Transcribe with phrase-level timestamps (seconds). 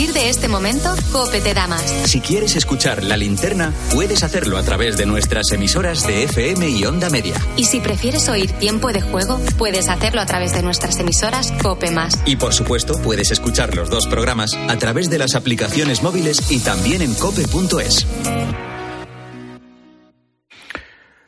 [0.00, 1.82] partir de este momento, Cope te da más.
[2.06, 6.84] Si quieres escuchar la linterna, puedes hacerlo a través de nuestras emisoras de FM y
[6.86, 7.34] Onda Media.
[7.56, 11.90] Y si prefieres oír tiempo de juego, puedes hacerlo a través de nuestras emisoras Cope
[11.90, 12.18] Más.
[12.24, 16.60] Y por supuesto, puedes escuchar los dos programas a través de las aplicaciones móviles y
[16.60, 18.06] también en cope.es.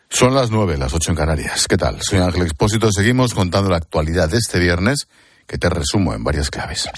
[0.09, 1.67] Son las nueve, las ocho en Canarias.
[1.69, 1.99] ¿Qué tal?
[2.01, 2.91] Soy Ángel Expósito.
[2.91, 5.09] Seguimos contando la actualidad de este viernes,
[5.47, 6.89] que te resumo en varias claves.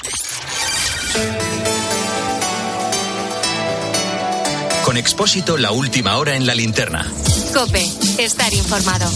[4.85, 7.11] Con Expósito, la última hora en la linterna.
[7.55, 7.83] Cope,
[8.19, 9.11] estar informado.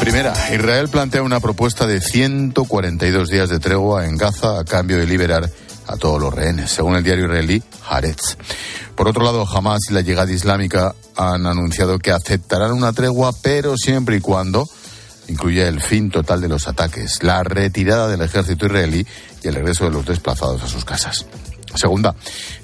[0.00, 5.06] Primera, Israel plantea una propuesta de 142 días de tregua en Gaza a cambio de
[5.06, 5.48] liberar
[5.86, 8.36] a todos los rehenes, según el diario israelí Haaretz.
[8.96, 13.76] Por otro lado, Hamas y la llegada islámica han anunciado que aceptarán una tregua, pero
[13.76, 14.68] siempre y cuando
[15.28, 19.06] incluya el fin total de los ataques, la retirada del ejército israelí
[19.40, 21.26] y el regreso de los desplazados a sus casas.
[21.74, 22.14] Segunda,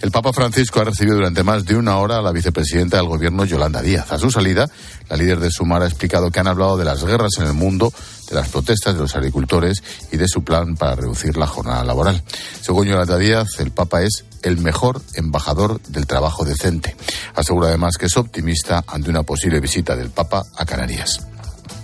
[0.01, 3.45] el Papa Francisco ha recibido durante más de una hora a la vicepresidenta del gobierno
[3.45, 4.13] Yolanda Díaz.
[4.13, 4.69] A su salida,
[5.09, 7.93] la líder de Sumar ha explicado que han hablado de las guerras en el mundo,
[8.29, 12.23] de las protestas de los agricultores y de su plan para reducir la jornada laboral.
[12.61, 16.95] Según Yolanda Díaz, el Papa es el mejor embajador del trabajo decente.
[17.35, 21.21] Asegura además que es optimista ante una posible visita del Papa a Canarias.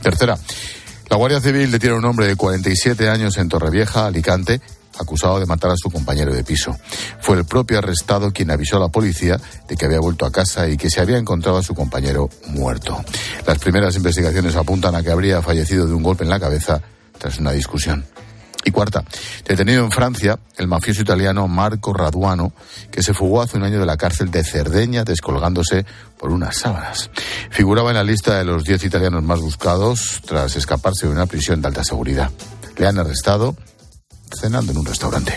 [0.03, 0.39] Tercera,
[1.09, 4.61] la Guardia Civil detiene a un hombre de 47 años en Torrevieja, Alicante,
[4.99, 6.77] acusado de matar a su compañero de piso.
[7.21, 10.69] Fue el propio arrestado quien avisó a la policía de que había vuelto a casa
[10.69, 13.03] y que se había encontrado a su compañero muerto.
[13.47, 16.81] Las primeras investigaciones apuntan a que habría fallecido de un golpe en la cabeza
[17.19, 18.05] tras una discusión.
[18.67, 19.05] Y cuarta,
[19.45, 22.55] detenido en Francia el mafioso italiano Marco Raduano,
[22.91, 25.85] que se fugó hace un año de la cárcel de Cerdeña descolgándose
[26.19, 27.11] por unas sábanas.
[27.51, 31.61] Figuraba en la lista de los diez italianos más buscados tras escaparse de una prisión
[31.61, 32.31] de alta seguridad.
[32.79, 33.55] Le han arrestado
[34.35, 35.35] cenando en un restaurante.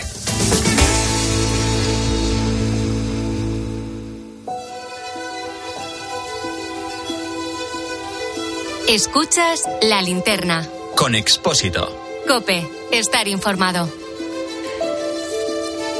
[8.88, 10.66] Escuchas la linterna.
[10.96, 11.94] Con Expósito.
[12.26, 13.86] Cope, estar informado.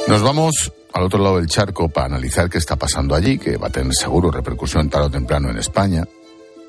[0.09, 3.67] Nos vamos al otro lado del charco para analizar qué está pasando allí, que va
[3.67, 6.09] a tener seguro repercusión tarde o temprano en España.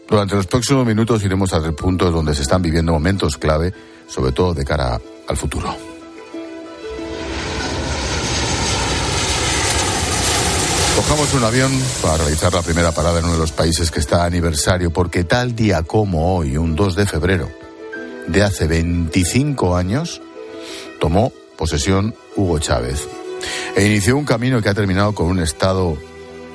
[0.10, 3.74] Durante los próximos minutos iremos a tres puntos donde se están viviendo momentos clave,
[4.08, 5.89] sobre todo de cara al futuro.
[11.10, 11.72] Cojamos un avión
[12.04, 15.56] para realizar la primera parada en uno de los países que está aniversario, porque tal
[15.56, 17.50] día como hoy, un 2 de febrero
[18.28, 20.22] de hace 25 años,
[21.00, 23.08] tomó posesión Hugo Chávez
[23.76, 25.98] e inició un camino que ha terminado con un Estado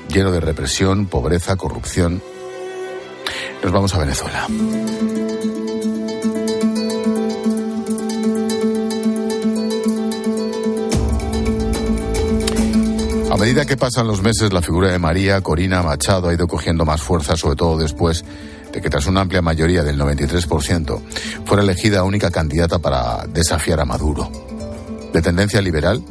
[0.08, 2.22] lleno de represión, pobreza, corrupción.
[3.60, 4.46] Nos vamos a Venezuela.
[13.44, 17.02] Medida que pasan los meses, la figura de María Corina Machado ha ido cogiendo más
[17.02, 18.24] fuerza, sobre todo después
[18.72, 20.98] de que tras una amplia mayoría del 93%
[21.44, 24.32] fuera elegida única candidata para desafiar a Maduro.
[25.12, 26.02] De tendencia liberal,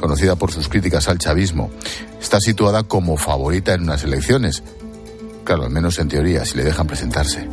[0.00, 1.70] conocida por sus críticas al chavismo,
[2.20, 4.64] está situada como favorita en unas elecciones.
[5.44, 7.48] Claro, al menos en teoría, si le dejan presentarse.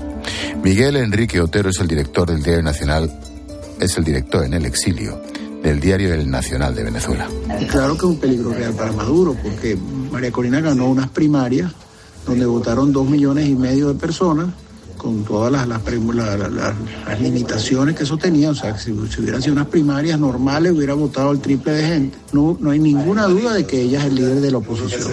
[0.63, 3.19] Miguel Enrique Otero es el director del Diario Nacional,
[3.79, 5.21] es el director en el exilio
[5.63, 7.27] del diario El Nacional de Venezuela.
[7.69, 9.77] Claro que es un peligro real para Maduro, porque
[10.11, 11.71] María Corina ganó unas primarias
[12.25, 14.47] donde votaron dos millones y medio de personas,
[14.97, 18.49] con todas las, las, limitaciones que eso tenía.
[18.49, 22.17] O sea, si, si hubieran sido unas primarias normales, hubiera votado el triple de gente.
[22.33, 25.07] No, no hay ninguna duda de que ella es el líder de la oposición.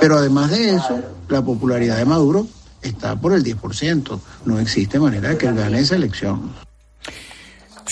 [0.00, 2.46] Pero además de eso, la popularidad de Maduro
[2.82, 4.18] está por el 10%.
[4.46, 6.69] No existe manera de que él gane esa elección.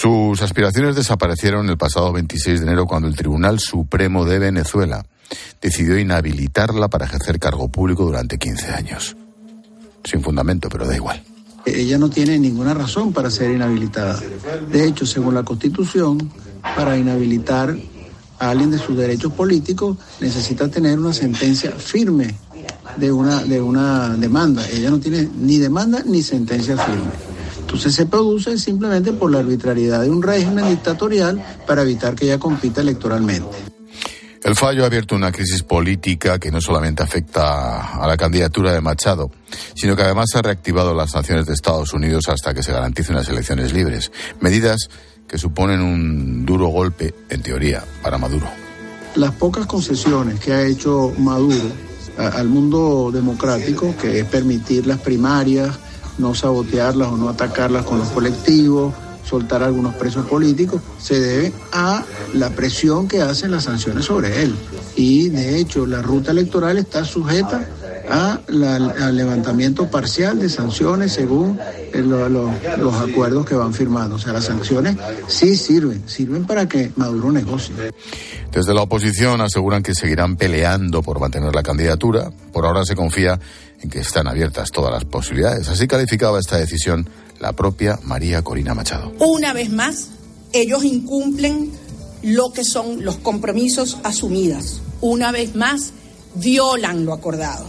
[0.00, 5.04] Sus aspiraciones desaparecieron el pasado 26 de enero cuando el Tribunal Supremo de Venezuela
[5.60, 9.16] decidió inhabilitarla para ejercer cargo público durante 15 años.
[10.04, 11.20] Sin fundamento, pero da igual.
[11.66, 14.20] Ella no tiene ninguna razón para ser inhabilitada.
[14.70, 16.30] De hecho, según la Constitución,
[16.76, 17.76] para inhabilitar
[18.38, 22.36] a alguien de sus derechos políticos necesita tener una sentencia firme
[22.98, 24.64] de una, de una demanda.
[24.68, 27.10] Ella no tiene ni demanda ni sentencia firme.
[27.68, 32.38] Entonces se produce simplemente por la arbitrariedad de un régimen dictatorial para evitar que ella
[32.38, 33.58] compita electoralmente.
[34.42, 38.80] El fallo ha abierto una crisis política que no solamente afecta a la candidatura de
[38.80, 39.30] Machado,
[39.74, 43.28] sino que además ha reactivado las sanciones de Estados Unidos hasta que se garanticen las
[43.28, 44.10] elecciones libres.
[44.40, 44.88] Medidas
[45.26, 48.48] que suponen un duro golpe, en teoría, para Maduro.
[49.14, 51.70] Las pocas concesiones que ha hecho Maduro
[52.16, 55.78] al mundo democrático, que es permitir las primarias,
[56.18, 58.94] no sabotearlas o no atacarlas con los colectivos,
[59.28, 62.02] soltar algunos presos políticos, se debe a
[62.34, 64.54] la presión que hacen las sanciones sobre él.
[64.96, 67.66] Y de hecho la ruta electoral está sujeta
[68.10, 71.58] a al levantamiento parcial de sanciones según
[71.94, 74.16] los acuerdos que van firmando.
[74.16, 77.74] O sea, las sanciones sí sirven, sirven para que Maduro negocie.
[78.50, 82.30] Desde la oposición aseguran que seguirán peleando por mantener la candidatura.
[82.52, 83.38] Por ahora se confía
[83.80, 85.68] en que están abiertas todas las posibilidades.
[85.68, 87.08] Así calificaba esta decisión
[87.40, 89.12] la propia María Corina Machado.
[89.20, 90.08] Una vez más,
[90.52, 91.70] ellos incumplen
[92.22, 94.80] lo que son los compromisos asumidos.
[95.00, 95.92] Una vez más,
[96.34, 97.66] violan lo acordado.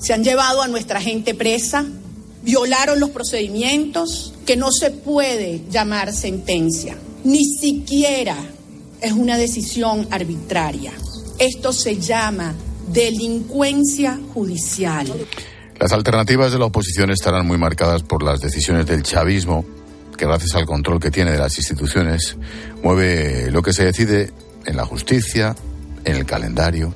[0.00, 1.84] Se han llevado a nuestra gente presa,
[2.42, 6.96] violaron los procedimientos que no se puede llamar sentencia.
[7.24, 8.36] Ni siquiera
[9.00, 10.92] es una decisión arbitraria.
[11.38, 12.54] Esto se llama
[12.92, 15.12] delincuencia judicial.
[15.80, 19.64] Las alternativas de la oposición estarán muy marcadas por las decisiones del chavismo,
[20.18, 22.36] que gracias al control que tiene de las instituciones,
[22.82, 24.30] mueve lo que se decide
[24.66, 25.56] en la justicia,
[26.04, 26.94] en el calendario.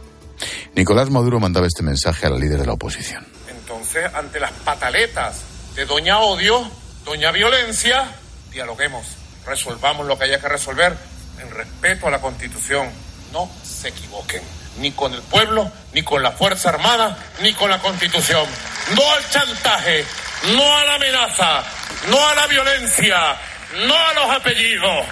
[0.74, 3.26] Nicolás Maduro mandaba este mensaje a la líder de la oposición.
[3.48, 5.40] Entonces, ante las pataletas
[5.74, 6.70] de Doña Odio,
[7.06, 8.14] Doña Violencia,
[8.52, 9.06] dialoguemos,
[9.46, 10.94] resolvamos lo que haya que resolver
[11.40, 12.90] en respeto a la Constitución.
[13.32, 14.42] No se equivoquen
[14.78, 18.46] ni con el pueblo, ni con la Fuerza Armada, ni con la Constitución.
[18.96, 20.04] No al chantaje,
[20.56, 21.62] no a la amenaza,
[22.10, 23.36] no a la violencia,
[23.86, 25.06] no a los apellidos,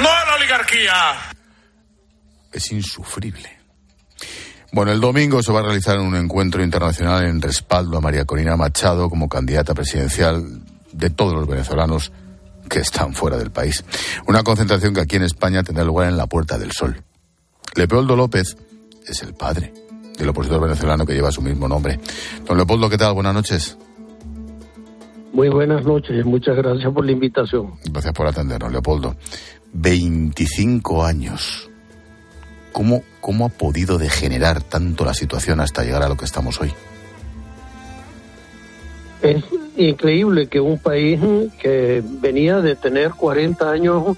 [0.00, 0.94] no a la oligarquía.
[2.52, 3.58] Es insufrible.
[4.72, 8.56] Bueno, el domingo se va a realizar un encuentro internacional en respaldo a María Corina
[8.56, 10.62] Machado como candidata presidencial
[10.92, 12.10] de todos los venezolanos
[12.70, 13.84] que están fuera del país.
[14.26, 17.02] Una concentración que aquí en España tendrá lugar en la Puerta del Sol.
[17.74, 18.56] Leopoldo López
[19.06, 19.72] es el padre
[20.18, 21.98] del opositor venezolano que lleva su mismo nombre.
[22.46, 23.14] Don Leopoldo, ¿qué tal?
[23.14, 23.78] Buenas noches.
[25.32, 27.72] Muy buenas noches, muchas gracias por la invitación.
[27.84, 29.16] Gracias por atendernos, Leopoldo.
[29.72, 31.70] 25 años.
[32.72, 36.72] ¿Cómo, ¿Cómo ha podido degenerar tanto la situación hasta llegar a lo que estamos hoy?
[39.22, 39.42] Es
[39.76, 41.20] increíble que un país
[41.60, 44.16] que venía de tener 40 años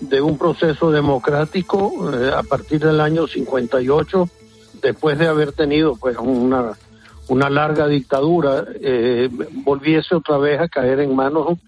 [0.00, 4.28] de un proceso democrático eh, a partir del año 58,
[4.82, 6.72] después de haber tenido pues una,
[7.28, 9.28] una larga dictadura, eh,
[9.64, 11.58] volviese otra vez a caer en manos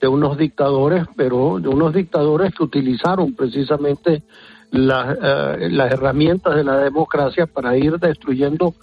[0.00, 4.22] de unos dictadores, pero de unos dictadores que utilizaron precisamente
[4.70, 8.74] las, eh, las herramientas de la democracia para ir destruyendo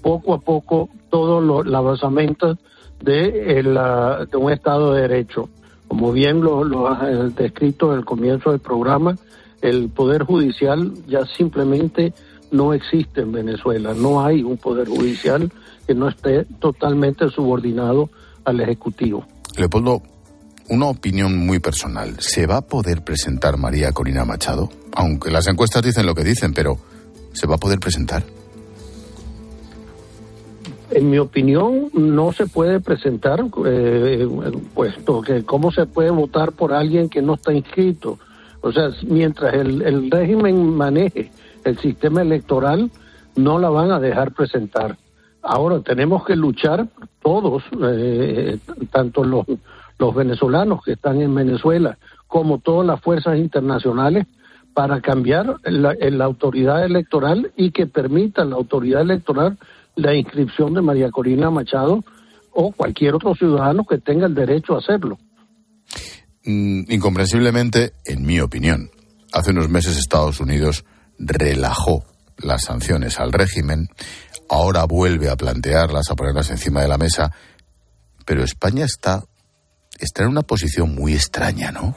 [0.00, 2.56] poco a poco todos los basamentos
[3.02, 3.62] de,
[4.30, 5.48] de un Estado de Derecho.
[5.90, 9.16] Como bien lo, lo has eh, descrito el comienzo del programa,
[9.60, 12.14] el Poder Judicial ya simplemente
[12.52, 13.92] no existe en Venezuela.
[13.92, 15.50] No hay un Poder Judicial
[15.88, 18.08] que no esté totalmente subordinado
[18.44, 19.26] al Ejecutivo.
[19.56, 20.00] Leopoldo,
[20.68, 22.20] una opinión muy personal.
[22.20, 24.68] ¿Se va a poder presentar María Corina Machado?
[24.94, 26.78] Aunque las encuestas dicen lo que dicen, pero
[27.32, 28.22] ¿se va a poder presentar?
[30.90, 34.28] En mi opinión, no se puede presentar, eh,
[34.74, 38.18] puesto que cómo se puede votar por alguien que no está inscrito.
[38.60, 41.30] O sea, mientras el, el régimen maneje
[41.64, 42.90] el sistema electoral,
[43.36, 44.96] no la van a dejar presentar.
[45.42, 46.88] Ahora tenemos que luchar
[47.22, 48.58] todos, eh,
[48.90, 49.46] tanto los,
[49.98, 54.26] los venezolanos que están en Venezuela como todas las fuerzas internacionales,
[54.74, 59.58] para cambiar la, la autoridad electoral y que permita la autoridad electoral
[59.96, 62.02] la inscripción de María Corina Machado
[62.52, 65.18] o cualquier otro ciudadano que tenga el derecho a hacerlo.
[66.44, 68.90] Mm, incomprensiblemente, en mi opinión,
[69.32, 70.84] hace unos meses Estados Unidos
[71.18, 72.04] relajó
[72.38, 73.88] las sanciones al régimen,
[74.48, 77.30] ahora vuelve a plantearlas, a ponerlas encima de la mesa,
[78.24, 79.24] pero España está,
[79.98, 81.94] está en una posición muy extraña, ¿no?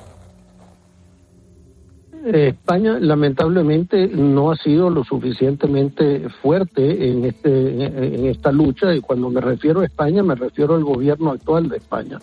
[2.25, 9.29] España lamentablemente no ha sido lo suficientemente fuerte en este en esta lucha y cuando
[9.29, 12.19] me refiero a España me refiero al gobierno actual de España.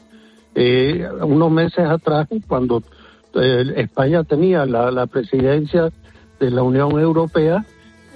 [0.55, 2.83] Eh, unos meses atrás, cuando
[3.35, 5.91] eh, España tenía la, la, presidencia
[6.41, 7.65] de la Unión Europea,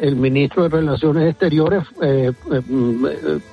[0.01, 2.33] el ministro de Relaciones Exteriores eh,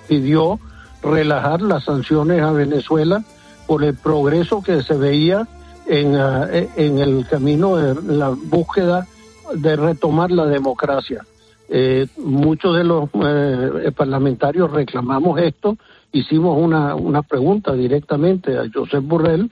[0.08, 0.60] pidió
[1.04, 3.24] relajar las sanciones a Venezuela
[3.68, 5.48] por el progreso que se veía
[5.92, 9.06] en, eh, en el camino de la búsqueda
[9.54, 11.26] de retomar la democracia.
[11.68, 15.78] Eh, muchos de los eh, parlamentarios reclamamos esto,
[16.14, 19.50] hicimos una, una pregunta directamente a Josep Burrell,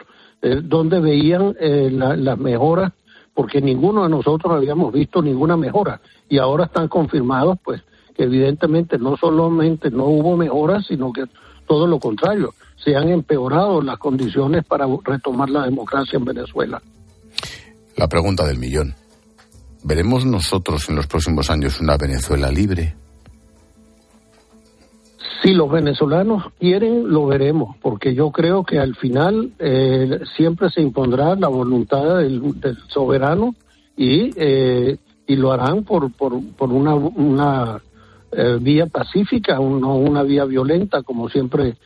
[0.63, 2.93] donde veían las mejoras,
[3.34, 7.81] porque ninguno de nosotros habíamos visto ninguna mejora, y ahora están confirmados, pues,
[8.15, 11.25] que evidentemente no solamente no hubo mejoras, sino que
[11.67, 12.53] todo lo contrario,
[12.89, 16.81] se han empeorado las condiciones para retomar la democracia en Venezuela.
[17.96, 18.96] La pregunta del millón.
[19.84, 22.96] ¿Veremos nosotros en los próximos años una Venezuela libre?
[25.43, 30.81] Si los venezolanos quieren, lo veremos, porque yo creo que al final eh, siempre se
[30.81, 32.41] impondrá la voluntad del,
[32.88, 33.55] soberano
[33.96, 37.81] y, eh, y lo harán por, por, por una, una
[38.31, 41.77] eh, vía pacífica, no una vía violenta, como siempre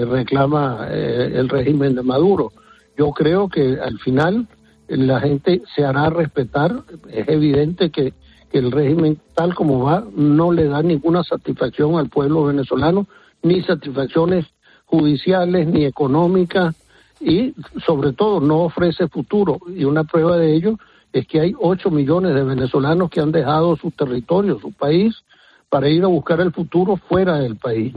[0.00, 2.52] reclama el régimen de Maduro.
[2.96, 4.46] Yo creo que al final
[4.88, 6.82] la gente se hará respetar.
[7.10, 8.14] Es evidente que,
[8.52, 13.06] el régimen tal como va no le da ninguna satisfacción al pueblo venezolano,
[13.42, 14.44] ni satisfacciones
[14.84, 16.76] judiciales, ni económicas,
[17.18, 17.54] y
[17.86, 19.58] sobre todo no ofrece futuro.
[19.74, 20.76] Y una prueba de ello
[21.14, 25.24] es que hay 8 millones de venezolanos que han dejado su territorio, su país,
[25.70, 27.94] para ir a buscar el futuro fuera del país.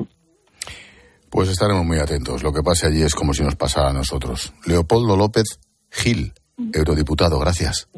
[1.36, 2.44] Pues estaremos muy atentos.
[2.44, 4.54] Lo que pase allí es como si nos pasara a nosotros.
[4.66, 5.60] Leopoldo López
[5.92, 6.32] Gil,
[6.72, 7.90] eurodiputado, gracias.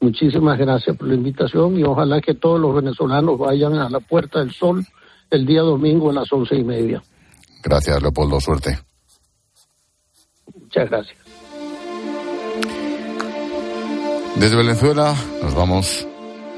[0.00, 4.40] Muchísimas gracias por la invitación y ojalá que todos los venezolanos vayan a la Puerta
[4.40, 4.84] del Sol
[5.30, 7.00] el día domingo a las once y media.
[7.62, 8.40] Gracias, Leopoldo.
[8.40, 8.76] Suerte.
[10.52, 11.18] Muchas gracias.
[14.34, 16.08] Desde Venezuela nos vamos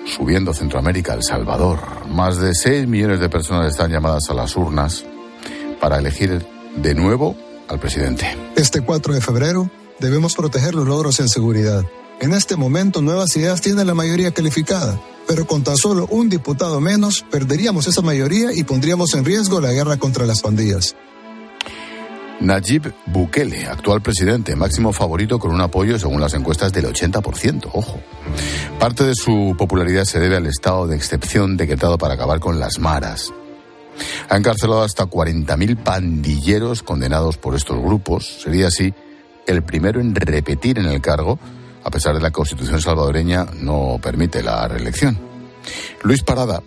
[0.06, 1.78] subiendo a Centroamérica, El Salvador.
[2.08, 5.04] Más de 6 millones de personas están llamadas a las urnas
[5.80, 7.36] para elegir de nuevo
[7.68, 8.26] al presidente.
[8.56, 11.84] Este 4 de febrero debemos proteger los logros en seguridad.
[12.20, 16.80] En este momento, Nuevas Ideas tiene la mayoría calificada, pero con tan solo un diputado
[16.80, 20.96] menos, perderíamos esa mayoría y pondríamos en riesgo la guerra contra las pandillas.
[22.40, 28.00] Nayib Bukele, actual presidente, máximo favorito con un apoyo según las encuestas del 80%, ojo.
[28.78, 32.78] Parte de su popularidad se debe al estado de excepción decretado para acabar con las
[32.78, 33.32] maras.
[34.28, 38.40] Ha encarcelado hasta 40.000 pandilleros condenados por estos grupos.
[38.42, 38.92] Sería así
[39.46, 41.38] el primero en repetir en el cargo,
[41.84, 45.18] a pesar de la Constitución salvadoreña no permite la reelección.
[46.02, 46.62] Luis Parada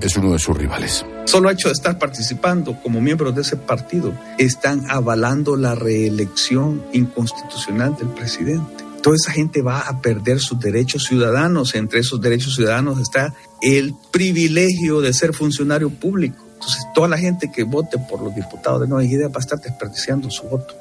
[0.00, 1.04] es uno de sus rivales.
[1.26, 7.96] Solo hecho de estar participando como miembros de ese partido están avalando la reelección inconstitucional
[7.96, 8.84] del presidente.
[9.02, 11.74] Toda esa gente va a perder sus derechos ciudadanos.
[11.74, 16.47] Entre esos derechos ciudadanos está el privilegio de ser funcionario público.
[16.58, 19.60] Entonces, toda la gente que vote por los diputados de Nueva Idea va a estar
[19.60, 20.74] desperdiciando su voto.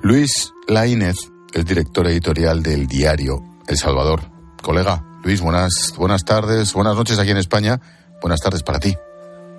[0.00, 1.16] Luis Laínez
[1.52, 4.22] es director editorial del diario El Salvador.
[4.62, 7.78] Colega, Luis, buenas, buenas tardes, buenas noches aquí en España,
[8.22, 8.96] buenas tardes para ti.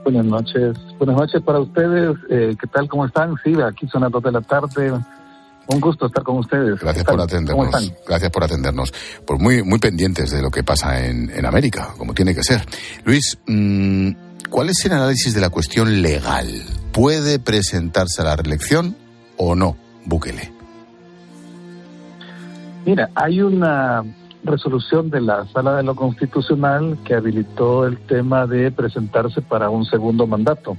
[0.04, 2.18] Buenas noches, buenas noches para ustedes.
[2.32, 2.88] Eh, ¿Qué tal?
[2.90, 3.36] ¿Cómo están?
[3.44, 4.92] Sí, aquí son las dos de la tarde.
[5.68, 6.80] Un gusto estar con ustedes.
[6.80, 7.94] Gracias por atendernos.
[8.08, 8.92] Gracias por atendernos.
[9.26, 12.66] Pues muy, muy pendientes de lo que pasa en, en América, como tiene que ser.
[13.06, 14.10] Luis, mmm,
[14.50, 16.48] ¿cuál es el análisis de la cuestión legal?
[16.92, 18.96] ¿Puede presentarse a la reelección
[19.38, 19.78] o no?
[20.06, 20.52] Bukele?
[22.86, 24.04] Mira, hay una
[24.44, 29.86] resolución de la Sala de lo Constitucional que habilitó el tema de presentarse para un
[29.86, 30.78] segundo mandato.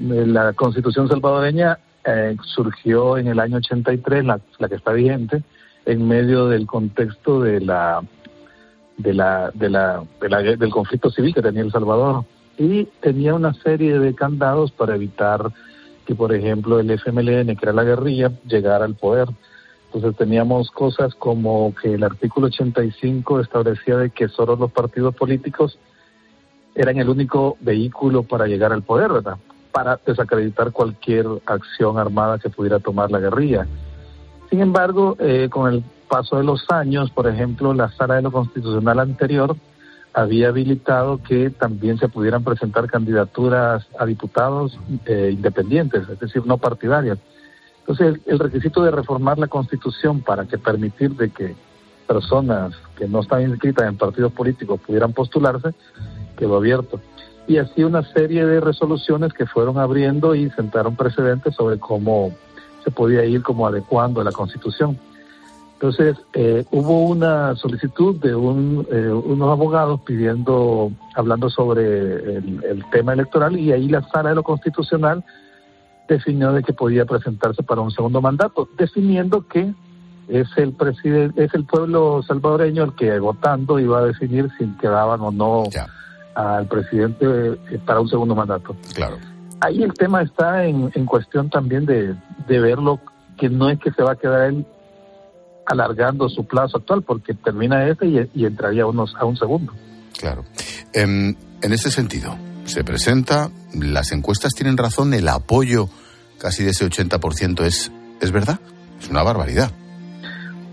[0.00, 5.42] Eh, la Constitución salvadoreña eh, surgió en el año 83, la, la que está vigente,
[5.84, 8.02] en medio del contexto de la,
[8.96, 12.24] de la, de la, del conflicto civil que tenía El Salvador
[12.58, 15.52] y tenía una serie de candados para evitar
[16.04, 19.28] que, por ejemplo, el FMLN, que era la guerrilla, llegara al poder.
[19.86, 25.78] Entonces teníamos cosas como que el artículo 85 establecía de que solo los partidos políticos
[26.74, 29.36] eran el único vehículo para llegar al poder, ¿verdad?
[29.72, 33.66] Para desacreditar cualquier acción armada que pudiera tomar la guerrilla.
[34.50, 38.32] Sin embargo, eh, con el paso de los años, por ejemplo, la sala de lo
[38.32, 39.56] constitucional anterior
[40.12, 46.58] había habilitado que también se pudieran presentar candidaturas a diputados eh, independientes, es decir, no
[46.58, 47.18] partidarias.
[47.80, 51.54] Entonces, el, requisito de reformar la Constitución para que permitir de que
[52.06, 55.70] personas que no están inscritas en partidos políticos pudieran postularse
[56.36, 57.00] quedó abierto.
[57.46, 62.34] Y así una serie de resoluciones que fueron abriendo y sentaron precedentes sobre cómo
[62.84, 64.98] se podía ir como adecuando la Constitución.
[65.80, 73.12] Entonces, eh, hubo una solicitud de un, eh, unos abogados pidiendo, hablando sobre el, tema
[73.12, 75.22] electoral, y ahí la sala de lo constitucional
[76.08, 79.72] definió de que podía presentarse para un segundo mandato, definiendo que
[80.26, 85.20] es el presidente, es el pueblo salvadoreño el que votando iba a definir si quedaban
[85.20, 85.62] o no
[86.34, 87.24] al presidente
[87.70, 88.74] eh, para un segundo mandato.
[88.96, 89.18] Claro.
[89.60, 92.16] Ahí el tema está en, en cuestión también de,
[92.48, 92.98] de verlo,
[93.36, 94.66] que no es que se va a quedar él
[95.68, 99.72] alargando su plazo actual porque termina este y, entraría unos, a un segundo.
[100.18, 100.44] Claro.
[100.92, 105.88] En, en este sentido, se presenta, las encuestas tienen razón, el apoyo
[106.38, 108.60] casi de ese 80% es, es verdad,
[109.00, 109.70] es una barbaridad.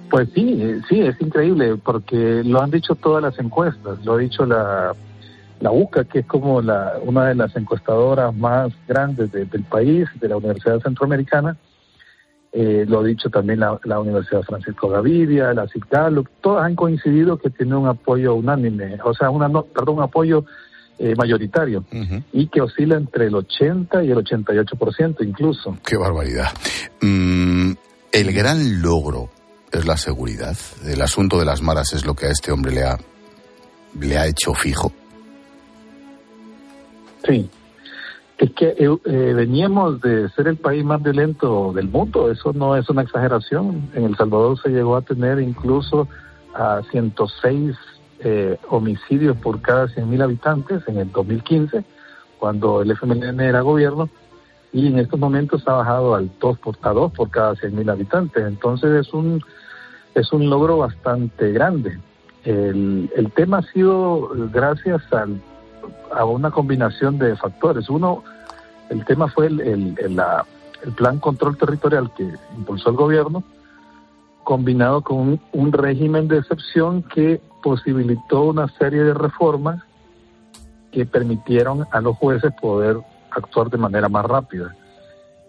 [0.10, 4.46] Pues sí, sí, es increíble porque lo han dicho todas las encuestas, lo ha dicho
[4.46, 4.94] la,
[5.60, 10.30] la UCA, que es como la, una de las encuestadoras más grandes del país, de
[10.30, 11.58] la Universidad Centroamericana,
[12.58, 17.50] eh, lo ha dicho también la, Universidad Francisco Gavidia, la CICALO, todas han coincidido que
[17.50, 20.46] tiene un apoyo unánime, o sea, una, perdón, un apoyo
[20.98, 21.84] eh, mayoritario
[22.32, 25.78] y que oscila entre el 80 y el 88% incluso.
[25.86, 26.48] Qué barbaridad.
[27.02, 27.74] Mm,
[28.14, 29.30] el gran logro
[29.70, 30.56] es la seguridad.
[30.86, 32.98] El asunto de las maras es lo que a este hombre le ha,
[34.00, 34.94] le ha hecho fijo.
[37.28, 37.50] Sí,
[38.38, 42.76] es que eh, eh, veníamos de ser el país más violento del mundo, eso no
[42.76, 43.90] es una exageración.
[43.94, 46.08] En El Salvador se llegó a tener incluso
[46.54, 47.76] a 106
[48.20, 51.86] eh, homicidios por cada 100.000 habitantes en el 2015,
[52.38, 54.10] cuando el FMLN era gobierno,
[54.74, 58.46] y en estos momentos ha bajado al 2 por, a 2 por cada 100.000 habitantes.
[58.46, 59.42] Entonces es un,
[60.14, 61.98] es un logro bastante grande.
[62.44, 65.40] El, el tema ha sido gracias al
[66.16, 67.90] a una combinación de factores.
[67.90, 68.24] Uno,
[68.90, 70.22] el tema fue el, el,
[70.96, 73.44] plan control territorial que impulsó el gobierno,
[74.44, 79.82] combinado con un, régimen de excepción que posibilitó una serie de reformas
[80.92, 82.98] que permitieron a los jueces poder
[83.32, 84.76] actuar de manera más rápida.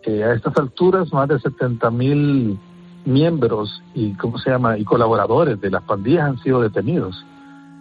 [0.05, 2.59] Eh, a estas alturas, más de 70 mil
[3.05, 7.25] miembros y, ¿cómo se llama?, y colaboradores de las pandillas han sido detenidos.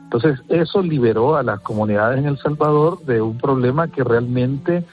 [0.05, 4.85] Entonces, eso liberó a las comunidades en El Salvador de un problema que realmente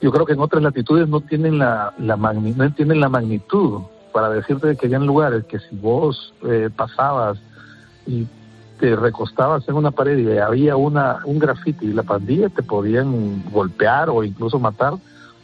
[0.00, 4.30] yo creo que en otras latitudes no tienen la, la, no tienen la magnitud para
[4.30, 7.38] decirte que había lugares que si vos eh, pasabas
[8.06, 8.26] y
[8.78, 13.42] te recostabas en una pared y había una un grafiti y la pandilla te podían
[13.50, 14.94] golpear o incluso matar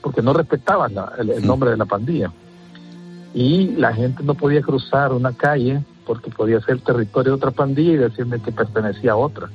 [0.02, 2.32] porque no respetaban el, nombre de la pandilla.
[3.32, 7.92] Y la gente no podía cruzar una calle porque podía ser territorio de otra pandilla
[7.92, 9.48] y decirme que pertenecía a otra.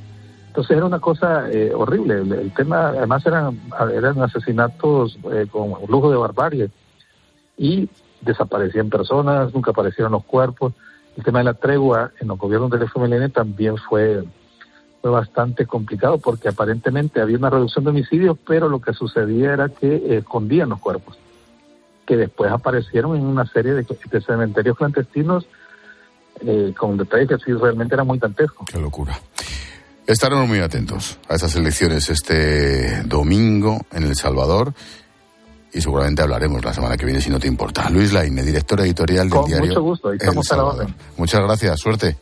[0.57, 2.15] Entonces era una cosa eh, horrible.
[2.15, 3.59] El, tema, además, eran,
[3.93, 6.69] eran asesinatos eh, con lujo de barbarie
[7.57, 7.87] y
[8.21, 10.73] desaparecían personas, nunca aparecieron los cuerpos.
[11.15, 14.23] El tema de la tregua en los gobiernos del FMLN también fue,
[14.99, 19.69] fue bastante complicado porque aparentemente había una reducción de homicidios, pero lo que sucedía era
[19.69, 21.19] que escondían los cuerpos,
[22.05, 25.45] que después aparecieron en una serie de cementerios clandestinos
[26.41, 28.65] eh, con detalles que así realmente era muy dantesco.
[28.65, 29.19] Qué locura.
[30.05, 34.73] Estaremos muy atentos a esas elecciones este domingo en El Salvador
[35.73, 37.89] y seguramente hablaremos la semana que viene si no te importa.
[37.89, 39.67] Luis Laine, director editorial del diario.
[39.67, 40.95] Mucho gusto, estamos a la orden.
[41.17, 42.17] Muchas gracias, suerte.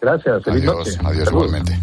[0.00, 1.78] Gracias, feliz adiós, Adiós igualmente.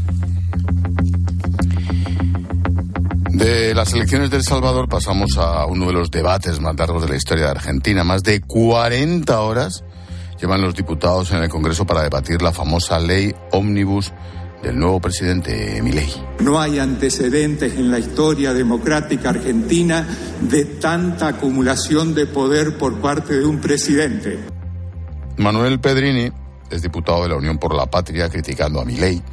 [3.32, 7.16] De las elecciones del Salvador pasamos a uno de los debates más largos de la
[7.16, 8.04] historia de Argentina.
[8.04, 9.84] Más de 40 horas
[10.46, 14.14] llevan los diputados en el Congreso para debatir la famosa ley ómnibus
[14.62, 16.14] del nuevo presidente Milei.
[16.40, 20.08] No hay antecedentes en la historia democrática argentina
[20.42, 24.38] de tanta acumulación de poder por parte de un presidente.
[25.38, 26.32] Manuel Pedrini
[26.70, 29.24] es diputado de la Unión por la Patria criticando a Milei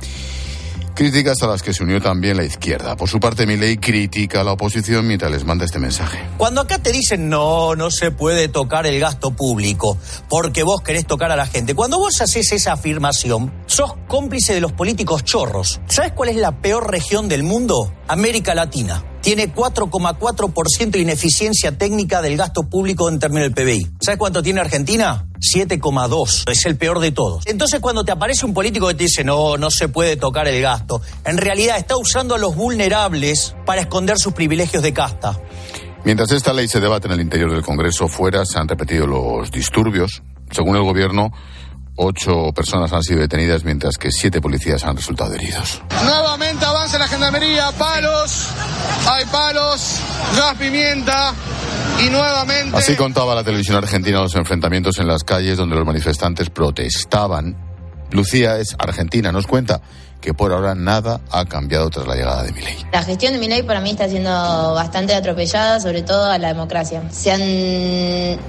[0.95, 2.97] Críticas a las que se unió también la izquierda.
[2.97, 6.21] Por su parte, Milei critica a la oposición mientras les manda este mensaje.
[6.37, 9.97] Cuando acá te dicen no, no se puede tocar el gasto público
[10.29, 11.75] porque vos querés tocar a la gente.
[11.75, 15.81] Cuando vos haces esa afirmación, sos cómplice de los políticos chorros.
[15.87, 17.93] ¿Sabes cuál es la peor región del mundo?
[18.09, 23.93] América Latina tiene 4,4% de ineficiencia técnica del gasto público en términos del PBI.
[24.01, 25.27] ¿Sabes cuánto tiene Argentina?
[25.41, 26.51] 7,2.
[26.51, 27.45] Es el peor de todos.
[27.47, 30.61] Entonces, cuando te aparece un político que te dice, no, no se puede tocar el
[30.61, 35.41] gasto, en realidad está usando a los vulnerables para esconder sus privilegios de casta.
[36.05, 39.51] Mientras esta ley se debate en el interior del Congreso, fuera se han repetido los
[39.51, 40.23] disturbios.
[40.51, 41.31] Según el gobierno,
[41.97, 45.83] Ocho personas han sido detenidas mientras que siete policías han resultado heridos.
[46.05, 48.49] Nuevamente avanza la gendarmería, palos,
[49.09, 49.97] hay palos,
[50.37, 51.35] gas pimienta
[52.05, 52.77] y nuevamente...
[52.77, 57.57] Así contaba la televisión argentina los enfrentamientos en las calles donde los manifestantes protestaban.
[58.11, 59.81] Lucía es argentina, nos cuenta
[60.21, 62.77] que por ahora nada ha cambiado tras la llegada de Milei.
[62.93, 64.31] La gestión de Milei para mí está siendo
[64.73, 67.03] bastante atropellada, sobre todo a la democracia.
[67.11, 67.43] Se han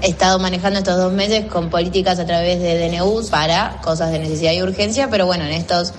[0.03, 4.53] estado manejando estos dos meses con políticas a través de DNU para cosas de necesidad
[4.53, 5.93] y urgencia, pero bueno, en estos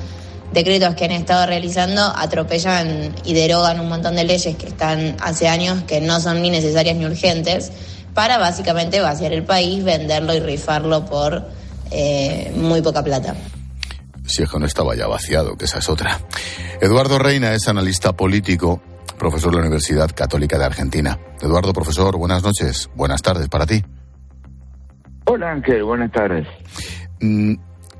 [0.54, 5.48] decretos que han estado realizando atropellan y derogan un montón de leyes que están hace
[5.48, 7.72] años que no son ni necesarias ni urgentes
[8.14, 11.44] para básicamente vaciar el país, venderlo y rifarlo por
[11.90, 13.34] eh, muy poca plata
[14.26, 16.18] si es que no estaba ya vaciado, que esa es otra.
[16.80, 18.82] Eduardo Reina es analista político,
[19.18, 21.18] profesor de la Universidad Católica de Argentina.
[21.40, 23.84] Eduardo, profesor, buenas noches, buenas tardes para ti.
[25.26, 26.46] Hola Ángel, buenas tardes.
[27.20, 27.54] Mm,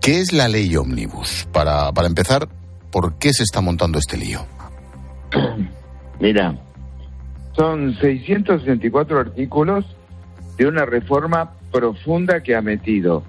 [0.05, 1.49] ¿Qué es la ley Omnibus?
[1.51, 2.47] Para, para empezar,
[2.93, 4.41] ¿por qué se está montando este lío?
[6.21, 6.59] Mira,
[7.57, 9.87] son 664 artículos
[10.59, 13.25] de una reforma profunda que ha metido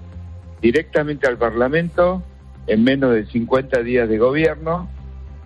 [0.60, 2.22] directamente al Parlamento
[2.66, 4.86] en menos de 50 días de gobierno,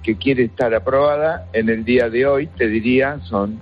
[0.02, 3.60] que quiere estar aprobada en el día de hoy, te diría, son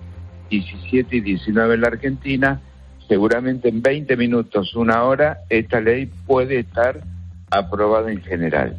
[0.49, 2.63] 17 y 19 en la Argentina,
[3.09, 7.03] seguramente en 20 minutos, una hora, esta ley puede estar
[7.51, 8.77] aprobada en general.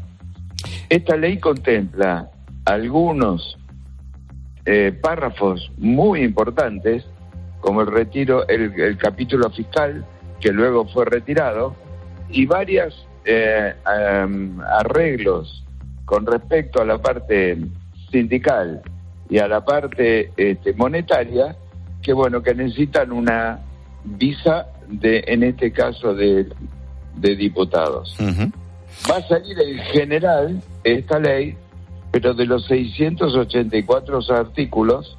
[0.90, 2.30] Esta ley contempla
[2.66, 3.58] algunos
[4.66, 7.06] eh, párrafos muy importantes,
[7.62, 10.06] como el retiro, el, capítulo fiscal,
[10.40, 11.76] que luego fue retirado,
[12.30, 15.64] y varias eh, arreglos
[16.06, 17.58] con respecto a la parte
[18.12, 18.82] sindical
[19.30, 21.56] y a la parte este, monetaria,
[22.02, 23.60] que bueno, que necesitan una
[24.04, 26.48] visa de, en este caso, de,
[27.20, 28.16] diputados.
[29.10, 31.56] Va a salir en general esta ley
[32.12, 35.18] pero de los 684 artículos,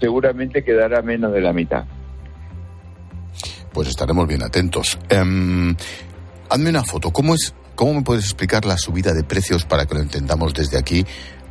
[0.00, 1.84] seguramente quedará menos de la mitad.
[3.72, 4.98] Pues estaremos bien atentos.
[5.10, 5.74] Um,
[6.50, 7.10] hazme una foto.
[7.10, 7.54] ¿Cómo es?
[7.74, 11.04] ¿Cómo me puedes explicar la subida de precios para que lo entendamos desde aquí?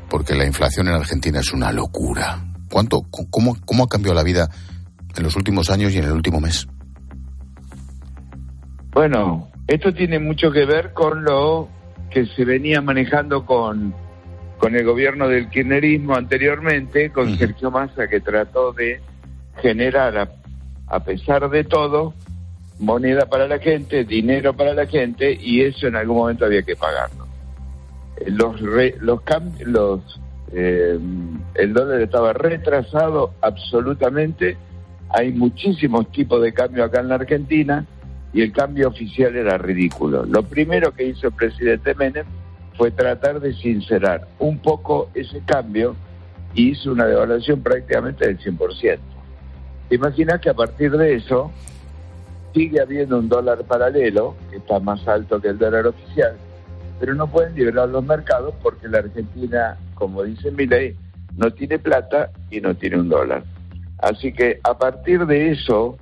[0.10, 2.44] Porque la inflación en Argentina es una locura.
[2.72, 3.04] ¿Cuánto?
[3.30, 4.50] ¿Cómo, cómo ha cambiado la vida
[5.16, 6.68] en los últimos años y en el último mes?
[8.92, 11.70] Bueno, esto tiene mucho que ver con lo
[12.10, 13.94] que se venía manejando con
[14.58, 19.02] con el gobierno del kirchnerismo anteriormente, con Sergio Massa, que trató de
[19.62, 20.30] generar,
[20.88, 22.14] a, pesar de todo,
[22.80, 26.76] moneda para la gente, dinero para la gente, y eso en algún momento había que
[26.76, 27.28] pagarlo.
[28.28, 29.22] Los, los,
[29.66, 30.20] los
[30.54, 30.98] eh,
[31.56, 34.58] el dólar estaba retrasado absolutamente,
[35.10, 37.86] hay muchísimos tipos de cambio acá en la Argentina,
[38.36, 40.26] y el cambio oficial era ridículo.
[40.26, 42.26] Lo primero que hizo el presidente Menem
[42.78, 45.96] fue tratar de sincerar un poco ese cambio
[46.54, 49.00] y hizo una devaluación prácticamente del 100%.
[49.88, 51.50] ¿Te imaginas que a partir de eso
[52.54, 56.36] sigue habiendo un dólar paralelo, que está más alto que el dólar oficial,
[57.00, 60.94] pero no pueden liberar los mercados porque la Argentina, como dice mi ley,
[61.38, 63.46] no tiene plata y no tiene un dólar.
[64.00, 65.98] Así que a partir de eso,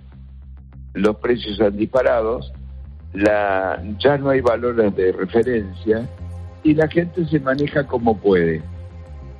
[0.93, 2.41] los precios han disparado,
[3.13, 6.07] la, ya no hay valores de referencia,
[6.63, 8.61] y la gente se maneja como puede,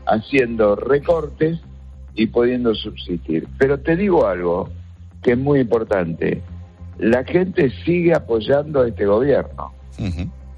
[0.06, 1.60] haciendo recortes
[2.16, 3.48] y pudiendo subsistir.
[3.58, 4.70] Pero te digo algo
[5.22, 6.42] que es muy importante,
[7.00, 9.72] la gente sigue apoyando a este gobierno.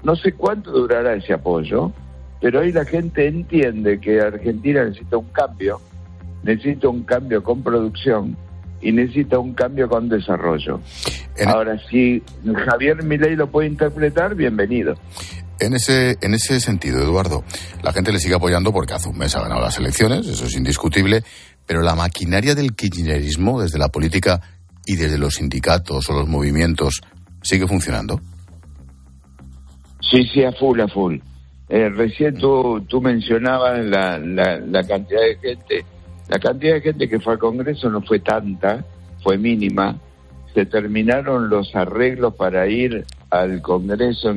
[0.02, 1.92] No sé cuánto durará ese apoyo,
[2.40, 5.80] pero hoy la gente entiende que Argentina necesita un cambio,
[6.42, 8.36] necesita un cambio con producción
[8.80, 10.80] y necesita un cambio con desarrollo.
[11.46, 12.22] Ahora, si
[12.66, 14.94] Javier Milei lo puede interpretar, bienvenido.
[15.58, 17.42] En ese, en ese sentido, Eduardo,
[17.82, 20.54] la gente le sigue apoyando porque hace un mes ha ganado las elecciones, eso es
[20.54, 21.22] indiscutible,
[21.66, 24.40] pero la maquinaria del kirchnerismo, desde la política
[24.84, 27.00] y desde los sindicatos o los movimientos,
[27.42, 28.20] ¿sigue funcionando?
[30.10, 31.16] Sí, sí, a full, a full.
[31.68, 35.84] Eh, recién tú, tú mencionabas la, la, la cantidad de gente.
[36.28, 38.84] La cantidad de gente que fue al Congreso no fue tanta,
[39.22, 39.96] fue mínima.
[40.54, 44.34] Se terminaron los arreglos para ir al Congreso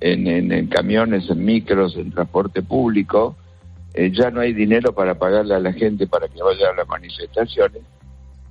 [0.00, 3.36] en camiones, en micros, en transporte público.
[3.94, 6.88] Eh, ya no hay dinero para pagarle a la gente para que vaya a las
[6.88, 7.82] manifestaciones.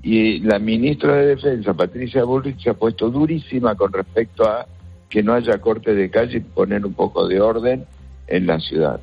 [0.01, 4.65] Y la ministra de Defensa, Patricia Bullrich, se ha puesto durísima con respecto a
[5.09, 7.85] que no haya corte de calle y poner un poco de orden
[8.27, 9.01] en la ciudad.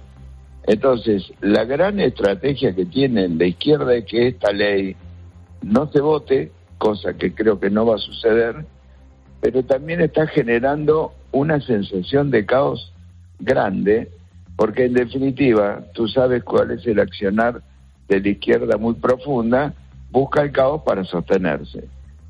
[0.67, 4.97] Entonces, la gran estrategia que tiene la izquierda es que esta ley
[5.63, 8.65] no se vote, cosa que creo que no va a suceder,
[9.41, 12.93] pero también está generando una sensación de caos
[13.39, 14.11] grande,
[14.57, 17.63] porque en definitiva tú sabes cuál es el accionar
[18.09, 19.75] de la izquierda muy profunda,
[20.11, 21.85] busca el caos para sostenerse.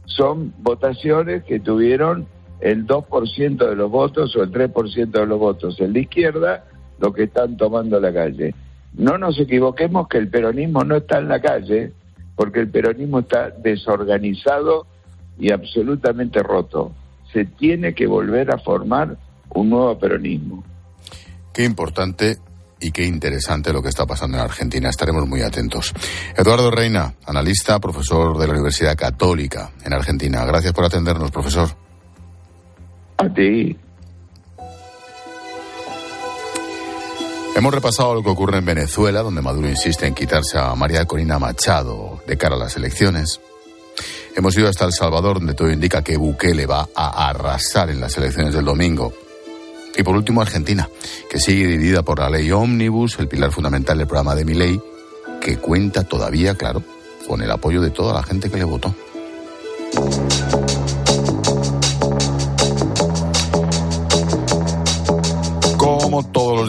[0.05, 2.27] Son votaciones que tuvieron
[2.61, 6.65] el 2% de los votos o el 3% de los votos en la izquierda,
[7.01, 8.55] lo que están tomando la calle.
[8.95, 11.93] No nos equivoquemos que el peronismo no está en la calle,
[12.37, 14.87] porque el peronismo está desorganizado
[15.39, 16.93] y absolutamente roto
[17.33, 19.17] se tiene que volver a formar
[19.55, 20.65] un nuevo peronismo.
[21.53, 22.39] Qué importante
[22.81, 24.89] y qué interesante lo que está pasando en Argentina.
[24.89, 25.93] Estaremos muy atentos.
[26.37, 30.45] Eduardo Reina, analista, profesor de la Universidad Católica en Argentina.
[30.45, 31.69] Gracias por atendernos, profesor.
[33.19, 33.77] A ti.
[37.57, 41.39] Hemos repasado lo que ocurre en Venezuela, donde Maduro insiste en quitarse a María Corina
[41.39, 43.41] Machado de cara a las elecciones.
[44.37, 48.17] Hemos ido hasta El Salvador, donde todo indica que Bukele va a arrasar en las
[48.17, 49.13] elecciones del domingo.
[49.97, 50.89] Y por último, Argentina,
[51.29, 54.81] que sigue dividida por la ley Omnibus, el pilar fundamental del programa de mi ley,
[55.41, 56.83] que cuenta todavía, claro,
[57.27, 58.95] con el apoyo de toda la gente que le votó.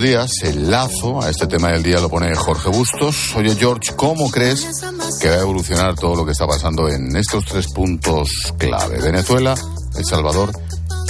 [0.01, 3.35] Días, el lazo a este tema del día lo pone Jorge Bustos.
[3.35, 4.81] Oye, George, ¿cómo crees
[5.21, 8.99] que va a evolucionar todo lo que está pasando en estos tres puntos clave?
[8.99, 9.53] Venezuela,
[9.95, 10.51] El Salvador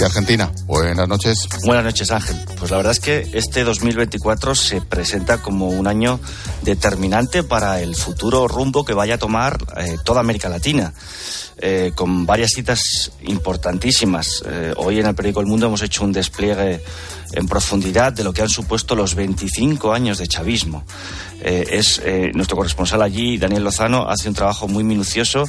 [0.04, 0.50] Argentina.
[0.66, 1.48] Buenas noches.
[1.64, 2.36] Buenas noches, Ángel.
[2.58, 6.20] Pues la verdad es que este 2024 se presenta como un año
[6.62, 10.92] determinante para el futuro rumbo que vaya a tomar eh, toda América Latina.
[11.64, 14.42] Eh, con varias citas importantísimas.
[14.44, 16.82] Eh, hoy en el periódico El Mundo hemos hecho un despliegue
[17.34, 20.84] en profundidad de lo que han supuesto los 25 años de chavismo.
[21.42, 22.00] Eh, es
[22.34, 25.44] nuestro corresponsal allí, Daniel Lozano, hace un trabajo muy minucioso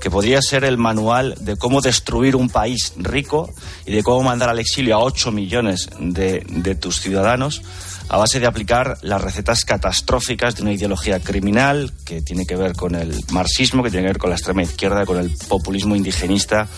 [0.00, 3.52] que podría ser el manual de cómo destruir un país rico
[3.86, 7.62] y de cómo mandar al exilio a 8 millones de, de tus ciudadanos
[8.08, 12.74] a base de aplicar las recetas catastróficas de una ideología criminal que tiene que ver
[12.74, 16.68] con el marxismo, que tiene que ver con la extrema izquierda, con el populismo indigenista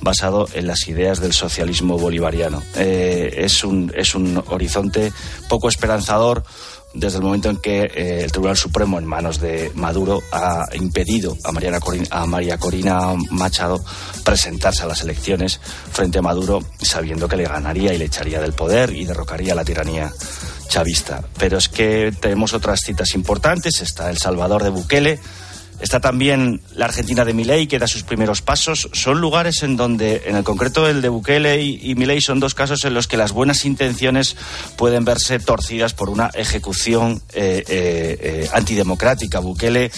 [0.00, 2.62] basado en las ideas del socialismo bolivariano.
[2.74, 5.12] Eh, es, un, es un horizonte
[5.48, 6.42] poco esperanzador
[6.92, 11.36] desde el momento en que eh, el Tribunal Supremo, en manos de Maduro, ha impedido
[11.44, 11.78] a, Mariana
[12.10, 13.82] a María Corina Machado
[14.24, 15.60] presentarse a las elecciones
[15.92, 19.64] frente a Maduro, sabiendo que le ganaría y le echaría del poder y derrocaría la
[19.64, 20.12] tiranía
[20.68, 21.22] chavista.
[21.38, 23.80] Pero es que tenemos otras citas importantes.
[23.80, 25.20] Está El Salvador de Bukele.
[25.80, 28.88] Está también la Argentina de Milei, que da sus primeros pasos.
[28.92, 32.84] Son lugares en donde, en el concreto el de Bukele y, Milei, son dos casos
[32.84, 34.36] en los que las buenas intenciones
[34.76, 39.40] pueden verse torcidas por una ejecución eh, eh, eh, antidemocrática.
[39.40, 39.90] Bukele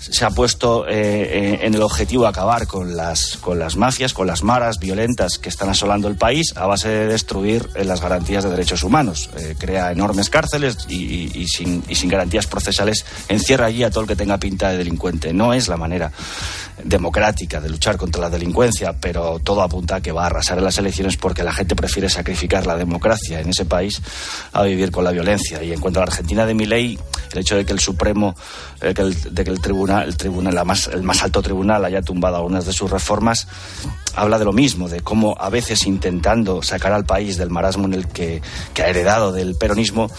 [0.00, 4.26] se ha puesto eh, eh, en el objetivo acabar con las, con las mafias, con
[4.26, 8.44] las maras violentas que están asolando el país a base de destruir eh, las garantías
[8.44, 9.28] de derechos humanos.
[9.58, 14.16] crea enormes cárceles y, sin, y sin garantías procesales encierra allí a todo el que
[14.16, 15.34] tenga pinta de delincuente.
[15.34, 16.10] No es la manera
[16.82, 20.64] democrática de luchar contra la delincuencia, pero todo apunta a que va a arrasar en
[20.64, 24.00] las elecciones porque la gente prefiere sacrificar la democracia en ese país
[24.52, 25.62] a vivir con la violencia.
[25.62, 26.98] Y en cuanto a la Argentina de mi ley,
[27.32, 28.34] el hecho de que el Supremo,
[28.80, 32.72] de que el tribunal, el tribunal, más, el más alto tribunal haya tumbado algunas de
[32.72, 33.46] sus reformas,
[34.14, 37.94] habla de lo mismo, de cómo a veces intentando sacar al país del marasmo en
[37.94, 38.40] el que,
[38.74, 40.10] que ha heredado del peronismo,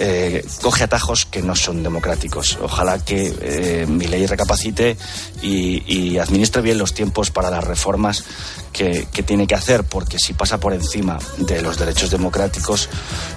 [0.00, 2.56] eh, coge atajos que no son democráticos.
[2.62, 4.96] Ojalá que eh, mi ley recapacite
[5.42, 8.24] y, administre bien los tiempos para las reformas
[8.72, 12.88] que, tiene que hacer, porque si pasa por encima de los derechos democráticos,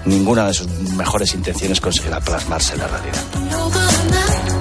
[0.06, 4.61] ninguna de sus mejores intenciones conseguirá plasmarse en la realidad.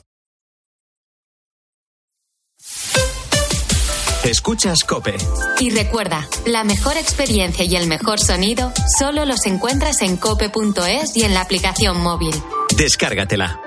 [4.31, 5.17] Escuchas Cope.
[5.59, 11.23] Y recuerda, la mejor experiencia y el mejor sonido solo los encuentras en cope.es y
[11.23, 12.33] en la aplicación móvil.
[12.77, 13.59] Descárgatela.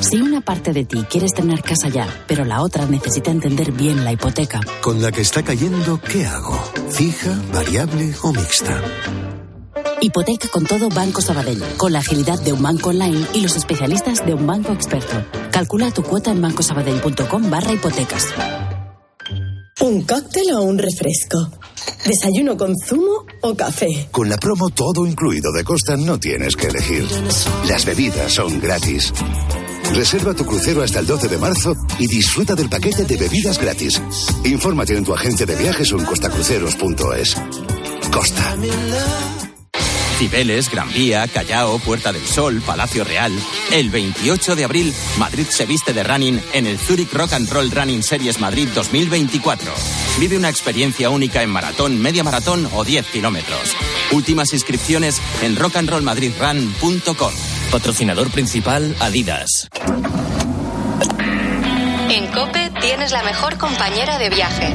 [0.00, 4.04] Si una parte de ti quieres tener casa ya, pero la otra necesita entender bien
[4.04, 4.60] la hipoteca.
[4.80, 6.60] Con la que está cayendo, ¿qué hago?
[6.90, 8.82] ¿Fija, variable o mixta?
[10.00, 14.24] Hipoteca con todo Banco Sabadell, con la agilidad de un banco online y los especialistas
[14.24, 15.24] de un banco experto.
[15.50, 18.26] Calcula tu cuota en bancosabadell.com barra hipotecas.
[19.80, 21.50] ¿Un cóctel o un refresco?
[22.04, 24.08] ¿Desayuno con zumo o café?
[24.10, 27.06] Con la promo todo incluido de Costa no tienes que elegir.
[27.68, 29.12] Las bebidas son gratis.
[29.92, 34.00] Reserva tu crucero hasta el 12 de marzo y disfruta del paquete de bebidas gratis.
[34.44, 37.36] Infórmate en tu agencia de viajes o en costacruceros.es.
[38.10, 38.56] Costa.
[40.14, 43.32] Cibeles, Gran Vía, Callao, Puerta del Sol, Palacio Real.
[43.72, 47.70] El 28 de abril, Madrid se viste de running en el Zurich Rock and Roll
[47.70, 49.72] Running Series Madrid 2024.
[50.18, 53.76] Vive una experiencia única en maratón, media maratón o 10 kilómetros.
[54.12, 57.32] Últimas inscripciones en rockandrollmadridrun.com.
[57.70, 59.68] Patrocinador principal Adidas.
[62.08, 64.74] En Cope tienes la mejor compañera de viaje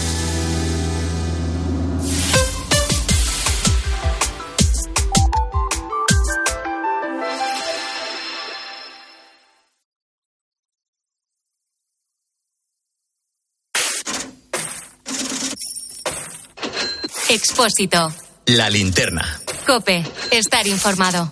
[17.61, 18.11] Expósito.
[18.47, 19.39] La linterna.
[19.67, 20.03] Cope.
[20.31, 21.31] Estar informado.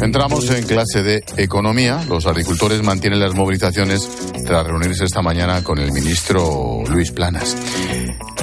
[0.00, 2.02] Entramos en clase de economía.
[2.08, 4.08] Los agricultores mantienen las movilizaciones
[4.46, 7.54] tras reunirse esta mañana con el ministro Luis Planas.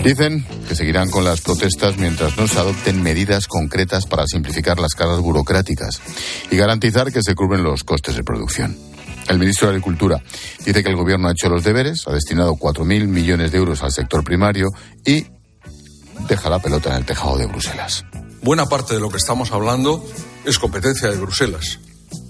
[0.04, 4.94] Dicen que seguirán con las protestas mientras no se adopten medidas concretas para simplificar las
[4.94, 6.00] cargas burocráticas
[6.52, 8.78] y garantizar que se cubren los costes de producción.
[9.28, 10.22] El ministro de Agricultura
[10.66, 13.92] dice que el gobierno ha hecho los deberes, ha destinado 4.000 millones de euros al
[13.92, 14.70] sector primario
[15.06, 15.26] y
[16.28, 18.06] deja la pelota en el tejado de Bruselas.
[18.42, 20.04] Buena parte de lo que estamos hablando
[20.46, 21.80] es competencia de Bruselas.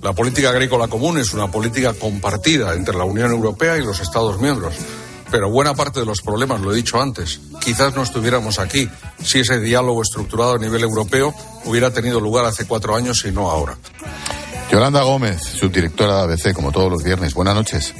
[0.02, 4.40] La política agrícola común es una política compartida entre la Unión Europea y los Estados
[4.40, 4.74] miembros.
[5.30, 8.90] Pero buena parte de los problemas, lo he dicho antes, quizás no estuviéramos aquí
[9.22, 11.34] si ese diálogo estructurado a nivel europeo
[11.66, 13.78] hubiera tenido lugar hace cuatro años y no ahora.
[14.72, 17.34] Yolanda Gómez, subdirectora de ABC, como todos los viernes.
[17.34, 17.94] Buenas noches.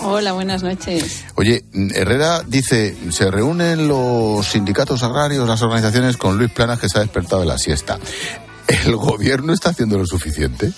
[0.00, 1.24] Hola, buenas noches.
[1.34, 6.98] Oye, Herrera dice, se reúnen los sindicatos agrarios, las organizaciones con Luis Planas que se
[6.98, 7.98] ha despertado de la siesta.
[8.66, 10.72] ¿El gobierno está haciendo lo suficiente?